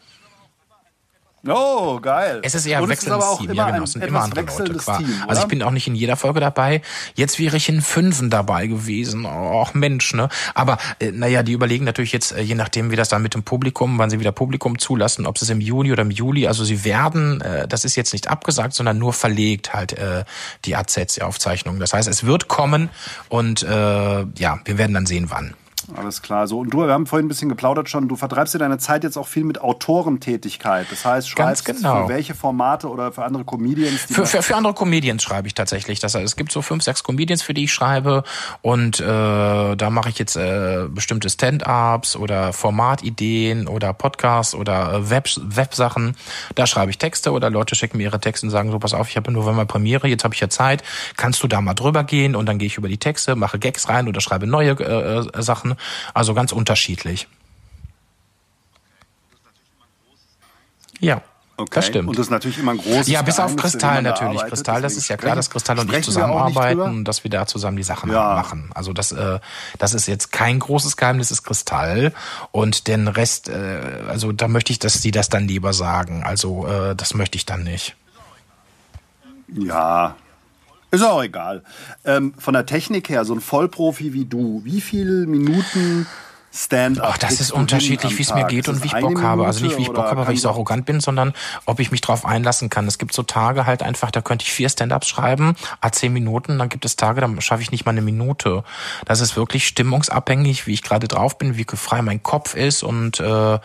Oh, 1.49 1.99
geil. 2.01 2.41
Es 2.43 2.55
ist 2.55 2.67
eher 2.67 2.79
ein 2.79 2.85
es 2.85 2.91
wechselndes 2.91 3.25
auch 3.25 3.39
Team. 3.39 3.51
immer 3.51 3.63
Ja, 3.63 3.71
genau. 3.71 3.85
Es 3.85 3.93
sind 3.93 4.05
immer 4.05 4.23
andere 4.23 4.43
Leute. 4.43 4.77
Team, 4.77 5.23
also 5.27 5.41
ich 5.41 5.49
bin 5.49 5.63
auch 5.63 5.71
nicht 5.71 5.87
in 5.87 5.95
jeder 5.95 6.17
Folge 6.17 6.39
dabei. 6.39 6.83
Jetzt 7.15 7.39
wäre 7.39 7.57
ich 7.57 7.69
in 7.71 7.81
Fünfen 7.81 8.29
dabei 8.29 8.67
gewesen. 8.67 9.25
Och 9.25 9.73
Mensch, 9.73 10.13
ne? 10.13 10.29
Aber 10.55 10.77
äh, 10.99 11.13
naja, 11.13 11.43
die 11.43 11.53
überlegen 11.53 11.87
natürlich 11.87 12.13
jetzt, 12.13 12.33
äh, 12.33 12.43
je 12.43 12.55
nachdem, 12.55 12.91
wie 12.91 12.97
das 12.97 13.09
dann 13.09 13.23
mit 13.23 13.33
dem 13.33 13.43
Publikum, 13.43 13.97
wann 13.97 14.11
sie 14.11 14.21
wieder 14.21 14.33
Publikum 14.33 14.79
zulassen, 14.79 15.27
ob 15.27 15.39
sie 15.39 15.47
es 15.47 15.51
im 15.51 15.63
Juni 15.63 15.93
oder 15.93 16.03
im 16.03 16.11
Juli, 16.11 16.47
also 16.47 16.63
sie 16.63 16.85
werden, 16.85 17.41
äh, 17.41 17.67
das 17.67 17.87
ist 17.87 17.97
jetzt 17.97 18.13
nicht 18.13 18.29
abgesagt, 18.29 18.75
sondern 18.75 18.99
nur 18.99 19.15
verlegt 19.15 19.73
halt 19.73 19.95
äh, 19.95 20.25
die 20.67 20.77
Aufzeichnungen. 20.77 21.81
Das 21.81 21.95
heißt, 21.95 22.09
es 22.09 22.25
wird 22.25 22.49
kommen 22.49 22.91
und 23.31 23.63
äh, 23.63 23.69
ja, 23.69 24.61
wir 24.65 24.79
werden 24.79 24.93
dann 24.93 25.07
sehen, 25.07 25.31
wann. 25.31 25.55
Alles 25.97 26.23
klar. 26.23 26.47
So, 26.47 26.61
und 26.61 26.71
du, 26.71 26.79
wir 26.79 26.93
haben 26.93 27.07
vorhin 27.07 27.27
ein 27.27 27.29
bisschen 27.29 27.49
geplaudert 27.49 27.89
schon, 27.89 28.09
du 28.09 28.17
vertreibst 28.17 28.55
dir 28.55 28.59
deine 28.59 28.79
Zeit 28.79 29.05
jetzt 29.05 29.17
auch 29.17 29.27
viel 29.27 29.45
mit 29.45 29.61
Autorentätigkeit. 29.61 30.87
Das 30.91 31.05
heißt, 31.05 31.29
schreibst 31.29 31.65
genau. 31.65 32.07
für 32.07 32.09
welche 32.09 32.35
Formate 32.35 32.89
oder 32.89 33.13
für 33.13 33.25
andere 33.25 33.45
Comedians, 33.45 34.01
Für, 34.03 34.27
für, 34.27 34.43
für 34.43 34.57
andere 34.57 34.75
Comedians 34.75 35.23
schreibe 35.23 35.49
ich 35.49 35.55
tatsächlich. 35.55 36.01
Das 36.01 36.15
heißt, 36.15 36.25
es 36.25 36.37
gibt 36.37 36.53
so 36.53 36.63
fünf, 36.63 36.83
sechs 36.83 37.03
Comedians, 37.05 37.43
für 37.43 37.55
die 37.55 37.65
ich 37.65 37.73
schreibe. 37.73 38.23
Und 38.63 39.01
äh, 39.01 39.05
da 39.05 39.91
mache 39.91 40.09
ich 40.09 40.19
jetzt 40.19 40.37
äh, 40.37 40.87
bestimmte 40.89 41.31
Stand-ups 41.31 42.17
oder 42.17 42.53
Formatideen 42.53 43.69
oder 43.69 43.93
Podcasts 43.93 44.55
oder 44.55 44.95
äh, 44.95 45.11
Web, 45.11 45.29
Websachen. 45.37 46.17
Da 46.55 46.67
schreibe 46.67 46.91
ich 46.91 46.99
Texte 46.99 47.33
oder 47.33 47.51
Leute 47.51 47.75
schicken 47.75 47.99
mir 47.99 48.05
ihre 48.05 48.21
Texte 48.21 48.47
und 48.47 48.51
sagen 48.51 48.71
so, 48.71 48.79
pass 48.79 48.95
auf, 48.95 49.09
ich 49.09 49.17
habe 49.17 49.29
im 49.29 49.35
November 49.35 49.65
Premiere, 49.65 50.09
jetzt 50.09 50.25
habe 50.25 50.35
ich 50.35 50.41
ja 50.41 50.49
Zeit. 50.49 50.83
Kannst 51.17 51.43
du 51.43 51.49
da 51.49 51.61
mal 51.61 51.75
drüber 51.75 52.05
gehen? 52.05 52.37
Und 52.37 52.47
dann 52.47 52.59
gehe 52.59 52.67
ich 52.67 52.77
über 52.77 52.89
die 52.89 52.99
Texte, 52.99 53.37
mache 53.37 53.59
Gags 53.59 53.89
rein 53.89 54.09
oder 54.09 54.21
schreibe 54.21 54.47
neue 54.47 54.73
äh, 54.73 55.19
äh, 55.19 55.43
Sachen. 55.43 55.75
Also 56.15 56.35
ganz 56.35 56.53
unterschiedlich. 56.53 57.29
Ja. 61.01 61.23
Okay. 61.57 61.71
Das 61.75 61.87
stimmt. 61.87 62.09
Und 62.09 62.19
das 62.19 62.27
ist 62.27 62.31
natürlich 62.31 62.57
immer 62.59 62.73
ein 62.73 62.79
großes 62.79 63.09
Ja, 63.09 63.21
bis 63.21 63.39
auf 63.39 63.55
Kristall 63.55 64.01
natürlich. 64.01 64.41
Kristall, 64.45 64.81
das 64.81 64.97
ist 64.97 65.09
ja 65.09 65.19
klar, 65.19 65.37
dass 65.37 65.51
Kristall 65.51 65.79
und 65.79 65.93
ich 65.93 66.03
zusammenarbeiten 66.03 66.81
und 66.81 67.05
dass 67.05 67.23
wir 67.23 67.31
da 67.31 67.47
zusammen 67.47 67.77
die 67.77 67.83
Sachen 67.83 68.11
Ja. 68.11 68.35
machen. 68.35 68.71
Also 68.75 68.95
das, 68.95 69.13
äh, 69.13 69.41
das 69.79 69.93
ist 69.93 70.07
jetzt 70.07 70.33
kein 70.33 70.59
großes 70.59 70.97
Geheimnis, 70.97 71.31
ist 71.31 71.43
Kristall. 71.43 72.15
Und 72.51 72.87
den 72.87 73.09
Rest, 73.09 73.51
äh, 73.51 74.05
also 74.09 74.33
da 74.33 74.49
möchte 74.49 74.73
ich, 74.73 74.79
dass 74.79 75.03
sie 75.03 75.11
das 75.11 75.29
dann 75.29 75.49
lieber 75.49 75.75
sagen. 75.75 76.23
Also 76.25 76.67
äh, 76.67 76.97
das 76.97 77.13
möchte 77.13 77.37
ich 77.37 77.45
dann 77.45 77.63
nicht. 77.63 77.95
Ja, 79.49 80.17
ist 80.91 81.03
auch 81.03 81.23
egal. 81.23 81.63
Ähm, 82.05 82.35
von 82.39 82.55
der 82.55 82.67
Technik 82.67 83.09
her, 83.09 83.25
so 83.25 83.35
ein 83.35 83.41
Vollprofi 83.41 84.13
wie 84.13 84.25
du, 84.25 84.63
wie 84.65 84.81
viele 84.81 85.27
Minuten 85.27 86.07
Stand-up? 86.53 87.11
Ach, 87.13 87.19
das 87.19 87.41
ist 87.41 87.53
unterschiedlich, 87.53 88.19
wie 88.19 88.23
es 88.23 88.35
mir 88.35 88.45
geht 88.47 88.69
und 88.69 88.83
wie 88.83 88.89
ich 88.89 89.01
Bock 89.01 89.23
habe. 89.23 89.47
Also 89.47 89.65
nicht, 89.65 89.79
wie 89.79 89.83
ich 89.83 89.89
Minute 89.89 89.93
Bock 89.93 90.07
habe, 90.07 90.27
weil 90.27 90.35
ich 90.35 90.41
so 90.41 90.49
arrogant 90.49 90.85
bin, 90.85 91.01
sondern 91.01 91.33
ob 91.65 91.79
ich 91.79 91.93
mich 91.93 92.01
drauf 92.01 92.27
einlassen 92.27 92.69
kann. 92.69 92.89
Es 92.89 92.99
gibt 92.99 93.13
so 93.13 93.23
Tage 93.23 93.67
halt 93.67 93.83
einfach, 93.85 94.11
da 94.11 94.21
könnte 94.21 94.45
ich 94.45 94.53
vier 94.53 94.69
Stand-ups 94.69 95.07
schreiben, 95.07 95.55
a 95.81 95.93
zehn 95.93 96.13
Minuten. 96.13 96.59
Dann 96.59 96.69
gibt 96.69 96.85
es 96.85 96.97
Tage, 96.97 97.21
da 97.21 97.41
schaffe 97.41 97.63
ich 97.63 97.71
nicht 97.71 97.85
mal 97.85 97.93
eine 97.93 98.03
Minute. 98.03 98.65
Das 99.05 99.21
ist 99.21 99.37
wirklich 99.37 99.67
stimmungsabhängig, 99.69 100.67
wie 100.67 100.73
ich 100.73 100.83
gerade 100.83 101.07
drauf 101.07 101.39
bin, 101.39 101.57
wie 101.57 101.65
frei 101.65 102.03
mein 102.03 102.23
Kopf 102.23 102.57
ist 102.57 102.83
und 102.83 103.21
äh, 103.21 103.59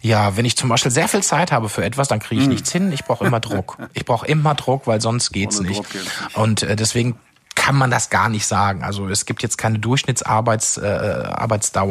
ja, 0.00 0.36
wenn 0.36 0.44
ich 0.44 0.56
zum 0.56 0.68
Beispiel 0.68 0.90
sehr 0.90 1.08
viel 1.08 1.22
Zeit 1.22 1.52
habe 1.52 1.68
für 1.68 1.84
etwas, 1.84 2.08
dann 2.08 2.20
kriege 2.20 2.40
ich 2.42 2.48
nichts 2.48 2.72
hin. 2.72 2.90
Ich 2.92 3.04
brauche 3.04 3.24
immer 3.24 3.40
Druck. 3.40 3.76
Ich 3.92 4.04
brauche 4.04 4.26
immer 4.26 4.54
Druck, 4.54 4.86
weil 4.86 5.00
sonst 5.00 5.32
geht's 5.32 5.58
Ohne 5.58 5.68
nicht. 5.68 5.90
Geht's 5.90 6.04
nicht. 6.04 6.36
Und 6.36 6.62
äh, 6.62 6.76
deswegen 6.76 7.18
kann 7.54 7.76
man 7.76 7.90
das 7.90 8.08
gar 8.08 8.28
nicht 8.28 8.46
sagen. 8.46 8.82
Also 8.82 9.08
es 9.08 9.26
gibt 9.26 9.42
jetzt 9.42 9.58
keine 9.58 9.78
Durchschnittsarbeits 9.78 10.78
äh, 10.78 10.86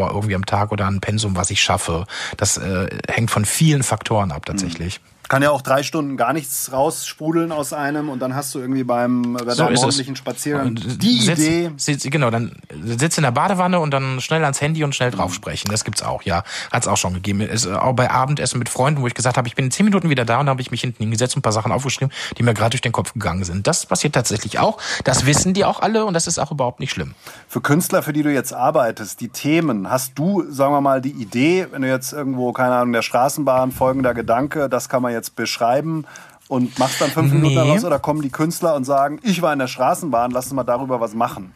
irgendwie 0.10 0.36
am 0.36 0.46
Tag 0.46 0.72
oder 0.72 0.88
ein 0.88 1.02
Pensum, 1.02 1.36
was 1.36 1.52
ich 1.52 1.62
schaffe. 1.62 2.06
Das 2.38 2.58
äh, 2.58 2.90
hängt 3.08 3.30
von 3.30 3.46
vielen 3.46 3.84
Faktoren 3.84 4.32
ab 4.32 4.46
tatsächlich. 4.46 5.00
Kann 5.30 5.44
ja 5.44 5.52
auch 5.52 5.62
drei 5.62 5.84
Stunden 5.84 6.18
gar 6.18 6.34
nichts 6.34 6.72
raussprudeln 6.72 7.52
aus 7.52 7.72
einem 7.72 8.10
und 8.10 8.20
dann 8.20 8.36
hast 8.36 8.54
du 8.56 8.60
irgendwie 8.60 8.84
beim 8.84 9.34
bei 9.34 9.54
So 9.54 9.68
ist 9.68 9.82
morgendlichen 9.82 10.16
Spaziergang 10.16 10.74
die 10.76 11.20
sitz, 11.20 11.40
Idee. 11.40 11.72
Sitz, 11.78 12.04
genau, 12.10 12.32
dann 12.32 12.52
sitzt 12.84 13.18
in 13.20 13.24
der 13.24 13.32
Badewanne 13.32 13.80
und 13.80 13.92
dann 13.92 14.22
schnell 14.22 14.44
ans 14.44 14.60
Handy 14.60 14.84
und 14.84 14.96
schnell 14.96 15.12
drauf 15.12 15.32
sprechen. 15.34 15.70
Das 15.70 15.84
gibt's 15.84 16.02
auch, 16.02 16.24
ja. 16.24 16.44
Hat's 16.72 16.88
auch 16.88 16.98
schon 16.98 17.14
gegeben. 17.14 17.42
Es, 17.42 17.68
äh, 17.68 17.74
auch 17.74 17.94
bei 17.94 18.10
Abendessen 18.10 18.58
mit 18.58 18.70
Freunden, 18.70 19.04
wo 19.04 19.08
ich 19.08 19.14
gesagt 19.14 19.38
habe, 19.38 19.48
ich 19.48 19.56
bin 19.56 19.66
in 19.66 19.72
zehn 19.72 19.86
Minuten 19.86 20.10
wieder 20.10 20.26
da 20.26 20.40
und 20.40 20.48
dann 20.48 20.54
habe 20.54 20.62
ich 20.62 20.72
mich 20.72 20.82
hinten 20.82 21.04
hingesetzt 21.04 21.36
und 21.36 21.42
ein 21.42 21.44
paar 21.44 21.54
Sachen 21.54 21.72
aufgeschrieben, 21.72 22.12
die 22.40 22.42
mir 22.42 22.56
gerade 22.56 22.72
durch 22.72 22.82
den 22.82 22.92
Kopf 22.92 23.14
gegangen 23.14 23.44
sind. 23.44 23.68
Das 23.68 23.86
passiert 23.86 24.16
tatsächlich 24.16 24.58
auch. 24.58 24.80
Das 25.04 25.28
wissen 25.28 25.54
die 25.54 25.64
auch 25.64 25.80
alle 25.82 26.06
und 26.06 26.16
das 26.16 26.26
ist 26.26 26.40
auch 26.40 26.52
überhaupt 26.52 26.80
nicht 26.80 26.92
schlimm. 26.92 27.14
Für 27.48 27.62
Künstler, 27.62 28.02
für 28.02 28.14
die 28.14 28.24
du 28.24 28.34
jetzt 28.34 28.52
arbeitest, 28.52 29.22
die 29.22 29.30
Themen, 29.30 29.92
hast 29.92 30.18
du, 30.18 30.44
sagen 30.50 30.74
wir 30.74 30.82
mal, 30.82 31.02
die 31.02 31.12
Idee, 31.12 31.68
wenn 31.70 31.84
du 31.84 31.88
jetzt 31.88 32.14
irgendwo, 32.14 32.52
keine 32.52 32.74
Ahnung, 32.74 32.94
der 32.94 33.04
Straßenbahn 33.04 33.72
folgender 33.72 34.16
Gedanke, 34.16 34.70
das 34.70 34.90
kann 34.90 35.04
man 35.04 35.12
jetzt 35.12 35.19
beschreiben 35.30 36.06
und 36.48 36.78
machst 36.80 37.00
dann 37.02 37.10
fünf 37.12 37.32
Minuten 37.32 37.50
Nee. 37.50 37.56
daraus 37.56 37.84
oder 37.86 38.00
kommen 38.00 38.22
die 38.22 38.30
Künstler 38.32 38.76
und 38.76 38.84
sagen, 38.86 39.20
ich 39.24 39.42
war 39.42 39.54
in 39.54 39.60
der 39.60 39.68
Straßenbahn, 39.68 40.32
lass 40.32 40.46
uns 40.46 40.54
mal 40.54 40.64
darüber 40.64 41.00
was 41.00 41.14
machen. 41.14 41.54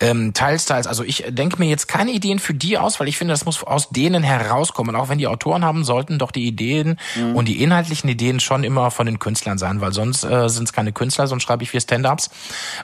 Ähm, 0.00 0.34
teils, 0.34 0.66
teils. 0.66 0.86
Also 0.86 1.04
ich 1.04 1.24
denke 1.28 1.58
mir 1.58 1.68
jetzt 1.68 1.88
keine 1.88 2.12
Ideen 2.12 2.38
für 2.38 2.54
die 2.54 2.78
aus, 2.78 3.00
weil 3.00 3.08
ich 3.08 3.18
finde, 3.18 3.32
das 3.32 3.44
muss 3.44 3.62
aus 3.62 3.90
denen 3.90 4.22
herauskommen. 4.22 4.96
Auch 4.96 5.08
wenn 5.08 5.18
die 5.18 5.26
Autoren 5.26 5.64
haben, 5.64 5.84
sollten 5.84 6.18
doch 6.18 6.30
die 6.30 6.46
Ideen 6.46 6.98
und 7.34 7.46
die 7.46 7.62
inhaltlichen 7.62 8.08
Ideen 8.08 8.40
schon 8.40 8.64
immer 8.64 8.90
von 8.90 9.06
den 9.06 9.18
Künstlern 9.18 9.58
sein, 9.58 9.80
weil 9.80 9.92
sonst 9.92 10.24
äh, 10.24 10.48
sind 10.48 10.64
es 10.64 10.72
keine 10.72 10.92
Künstler, 10.92 11.26
sonst 11.26 11.42
schreibe 11.42 11.62
ich 11.62 11.70
vier 11.70 11.80
Stand-ups, 11.80 12.30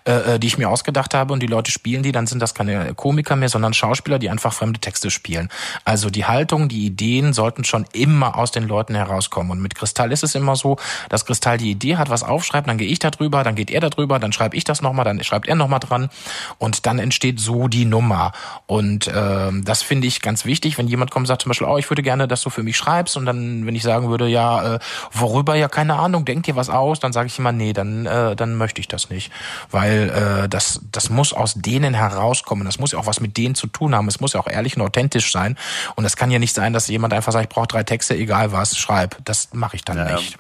äh, 0.05 0.35
äh, 0.35 0.39
die 0.39 0.47
ich 0.47 0.59
mir 0.59 0.69
ausgedacht 0.69 1.15
habe 1.15 1.33
und 1.33 1.41
die 1.41 1.47
Leute 1.47 1.71
spielen 1.71 2.03
die, 2.03 2.13
dann 2.13 2.27
sind 2.27 2.41
das 2.41 2.55
keine 2.55 2.95
Komiker 2.95 3.37
mehr, 3.37 3.49
sondern 3.49 3.75
Schauspieler, 3.75 4.19
die 4.19 4.31
einfach 4.31 4.53
fremde 4.53 4.81
Texte 4.81 5.11
spielen. 5.11 5.49
Also 5.85 6.11
die 6.11 6.25
Haltung, 6.25 6.69
die 6.69 6.87
Ideen 6.87 7.33
sollten 7.33 7.65
schon 7.65 7.87
immer 7.93 8.37
aus 8.37 8.51
den 8.51 8.67
Leuten 8.67 8.95
herauskommen. 8.95 9.51
Und 9.51 9.61
mit 9.61 9.75
Kristall 9.75 10.13
ist 10.13 10.25
es 10.25 10.35
immer 10.35 10.57
so, 10.57 10.77
dass 11.09 11.27
Kristall 11.27 11.59
die 11.59 11.71
Idee 11.71 11.97
hat, 11.97 12.11
was 12.11 12.23
aufschreibt, 12.23 12.69
dann 12.69 12.79
gehe 12.79 12.89
ich 12.89 12.99
da 12.99 13.11
drüber, 13.11 13.45
dann 13.45 13.55
geht 13.55 13.71
er 13.71 13.81
da 13.81 13.91
drüber, 13.91 14.19
dann 14.19 14.33
schreibe 14.33 14.57
ich 14.57 14.65
das 14.65 14.83
nochmal, 14.83 15.05
dann 15.05 15.23
schreibt 15.23 15.47
er 15.47 15.55
nochmal 15.55 15.81
dran 15.81 16.11
und 16.59 16.87
dann 16.87 16.99
entsteht 16.99 17.41
so 17.41 17.69
die 17.69 17.85
Nummer. 17.85 18.33
Und 18.67 19.11
ähm, 19.15 19.65
das 19.65 19.83
finde 19.83 20.07
ich 20.07 20.21
ganz 20.21 20.45
wichtig, 20.45 20.79
wenn 20.79 20.89
jemand 20.89 21.11
kommt 21.11 21.25
und 21.25 21.27
sagt 21.27 21.43
zum 21.43 21.51
Beispiel, 21.51 21.67
oh, 21.67 21.79
ich 21.79 21.91
würde 21.91 22.03
gerne, 22.03 22.29
dass 22.29 22.43
du 22.43 22.51
für 22.51 22.63
mich 22.63 22.77
schreibst 22.77 23.17
und 23.17 23.27
dann, 23.27 23.67
wenn 23.67 23.75
ich 23.75 23.83
sagen 23.83 24.09
würde, 24.11 24.27
ja, 24.29 24.75
äh, 24.75 24.79
worüber, 25.13 25.55
ja, 25.55 25.69
keine 25.69 25.95
Ahnung, 25.97 26.25
denk 26.25 26.45
dir 26.45 26.57
was 26.57 26.71
aus, 26.71 27.01
dann 27.01 27.13
sage 27.13 27.27
ich 27.27 27.39
immer, 27.39 27.53
nee, 27.53 27.73
dann, 27.73 28.07
äh, 28.07 28.37
dann 28.37 28.57
möchte 28.57 28.81
ich 28.81 28.89
das 28.89 29.11
nicht. 29.11 29.33
Weil 29.71 30.11
äh, 30.45 30.49
das, 30.49 30.81
das 30.93 31.11
muss 31.11 31.33
aus 31.33 31.55
denen 31.55 31.95
herauskommen, 31.95 32.65
das 32.65 32.79
muss 32.79 32.93
ja 32.93 32.99
auch 32.99 33.07
was 33.07 33.21
mit 33.21 33.37
denen 33.37 33.55
zu 33.55 33.67
tun 33.67 33.95
haben, 33.95 34.09
es 34.09 34.21
muss 34.21 34.33
ja 34.33 34.41
auch 34.41 34.49
ehrlich 34.49 34.77
und 34.77 34.83
authentisch 34.83 35.33
sein. 35.33 35.57
Und 35.97 36.05
es 36.05 36.17
kann 36.17 36.31
ja 36.31 36.39
nicht 36.39 36.55
sein, 36.55 36.73
dass 36.73 36.89
jemand 36.89 37.13
einfach 37.13 37.33
sagt, 37.33 37.45
ich 37.45 37.55
brauche 37.55 37.67
drei 37.67 37.83
Texte, 37.83 38.15
egal 38.15 38.53
was, 38.53 38.77
schreib. 38.77 39.17
Das 39.25 39.49
mache 39.53 39.77
ich 39.77 39.85
dann 39.85 39.99
Ja, 39.99 40.09
ja. 40.09 40.17
nicht. 40.17 40.39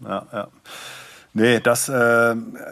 Ja, 0.00 0.26
ja. 0.32 0.48
Nee, 1.34 1.60
das, 1.60 1.88
äh, 1.88 1.92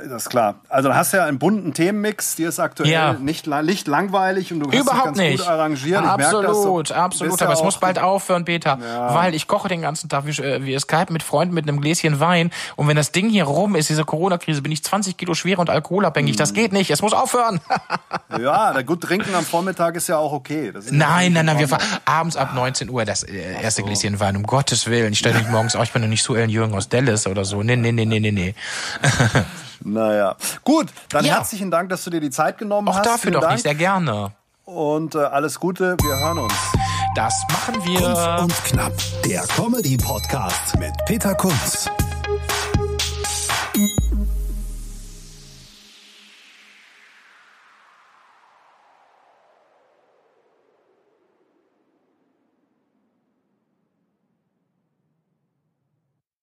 das 0.09 0.23
ist 0.25 0.31
klar. 0.31 0.57
Also 0.69 0.89
dann 0.89 0.97
hast 0.99 1.13
du 1.13 1.19
ja 1.19 1.25
einen 1.27 1.39
bunten 1.39 1.73
Themenmix, 1.75 2.35
die 2.37 2.45
ist 2.45 2.59
aktuell 2.59 2.91
Ja. 2.91 3.13
nicht, 3.13 3.47
nicht 3.47 3.87
langweilig 3.87 4.53
und 4.53 4.61
du 4.61 4.67
hast 4.71 4.81
Überhaupt 4.81 4.99
dich 4.99 5.05
ganz 5.05 5.19
nicht. 5.19 5.39
gut 5.39 5.47
arrangiert. 5.49 6.01
Ich 6.01 6.07
merk 6.07 6.19
das, 6.19 6.27
absolut, 6.35 6.91
du 6.91 6.95
absolut. 6.95 7.41
ja 7.41 7.47
Aber 7.47 7.53
es 7.55 7.61
auch- 7.61 7.65
muss 7.65 7.79
bald 7.79 7.99
aufhören, 7.99 8.45
Peter. 8.45 8.79
Weil 9.11 9.35
ich 9.35 9.47
koche 9.47 9.69
den 9.69 9.83
ganzen 9.83 10.09
Tag. 10.09 10.27
Wir, 10.27 10.39
äh, 10.45 10.65
wir 10.65 10.81
skypen 10.81 11.13
mit 11.13 11.23
Freunden 11.23 11.55
mit 11.55 11.69
einem 11.69 11.81
Gläschen 11.81 12.19
Wein. 12.19 12.51
Und 12.77 12.89
wenn 12.89 12.97
das 12.97 13.13
Ding 13.13 13.29
hier 13.29 13.45
rum 13.45 13.77
ist, 13.77 13.89
diese 13.89 14.05
Corona-Krise, 14.05 14.63
bin 14.63 14.73
ich 14.73 14.83
20 14.83 15.17
Kilo 15.17 15.35
schwer 15.35 15.59
und 15.59 15.71
alkoholabhängig. 15.71 16.35
Mhm. 16.35 16.39
Das 16.39 16.53
geht 16.55 16.73
nicht. 16.73 16.91
Es 16.91 17.03
muss 17.03 17.13
aufhören. 17.13 17.61
Ja, 18.39 18.79
gut, 18.83 19.01
trinken 19.03 19.35
am 19.35 19.45
Vormittag 19.45 19.95
ist 19.97 20.09
ja 20.09 20.19
auch 20.19 20.33
okay. 20.33 20.71
Das 20.73 20.87
ist 20.87 20.91
ja 20.93 20.97
nein, 20.99 21.33
nein, 21.33 21.47
nein. 21.47 21.59
Wir 21.59 21.69
fahren 21.69 21.83
abends 22.05 22.37
ab 22.37 22.55
19 22.55 22.91
Uhr 22.91 23.05
das 23.05 23.23
äh, 23.23 23.63
erste 23.63 23.83
Gläschen 23.83 24.21
Wein. 24.21 24.37
Um 24.37 24.43
Gottes 24.43 24.87
Willen. 24.89 25.13
Ich 25.13 25.21
stelle 25.21 25.39
mich 25.39 25.49
morgens 25.49 25.75
auf. 25.77 25.85
Ich 25.85 25.93
bin 25.93 26.03
doch 26.03 26.09
nicht 26.09 26.23
so 26.23 26.35
Ellen 26.35 26.51
Jürgen 26.51 26.75
aus 26.75 26.89
Dallas 26.89 27.27
oder 27.27 27.45
so. 27.45 27.63
Nee, 27.63 27.77
nee, 27.77 27.93
nee, 27.93 28.05
nee, 28.05 28.21
nee, 28.21 28.33
nee. 28.33 28.55
Naja. 29.85 30.35
Gut, 30.65 30.89
dann 31.11 31.25
Ja. 31.25 31.35
herzlichen 31.37 31.71
Dank, 31.71 31.91
dass 31.91 32.03
du 32.03 32.11
dir 32.11 32.21
die 32.21 32.31
Zeit 32.31 32.59
genommen 32.59 32.89
Auch 32.89 32.97
hast. 32.97 33.07
dafür 33.07 33.19
Vielen 33.21 33.35
doch 33.35 33.41
Dank. 33.43 33.53
nicht. 33.55 33.63
Sehr 33.63 33.75
gerne. 33.75 34.33
Und 34.65 35.15
äh, 35.15 35.19
alles 35.19 35.61
Gute, 35.61 35.97
wir 36.03 36.17
hören 36.19 36.39
uns. 36.39 36.55
Das 37.15 37.35
machen 37.51 37.77
wir. 37.85 38.01
Kunst 38.01 38.27
und 38.43 38.65
Knapp, 38.65 38.93
der 39.25 39.43
Comedy-Podcast 39.43 40.77
mit 40.79 40.93
Peter 41.07 41.35
Kunz. 41.35 41.89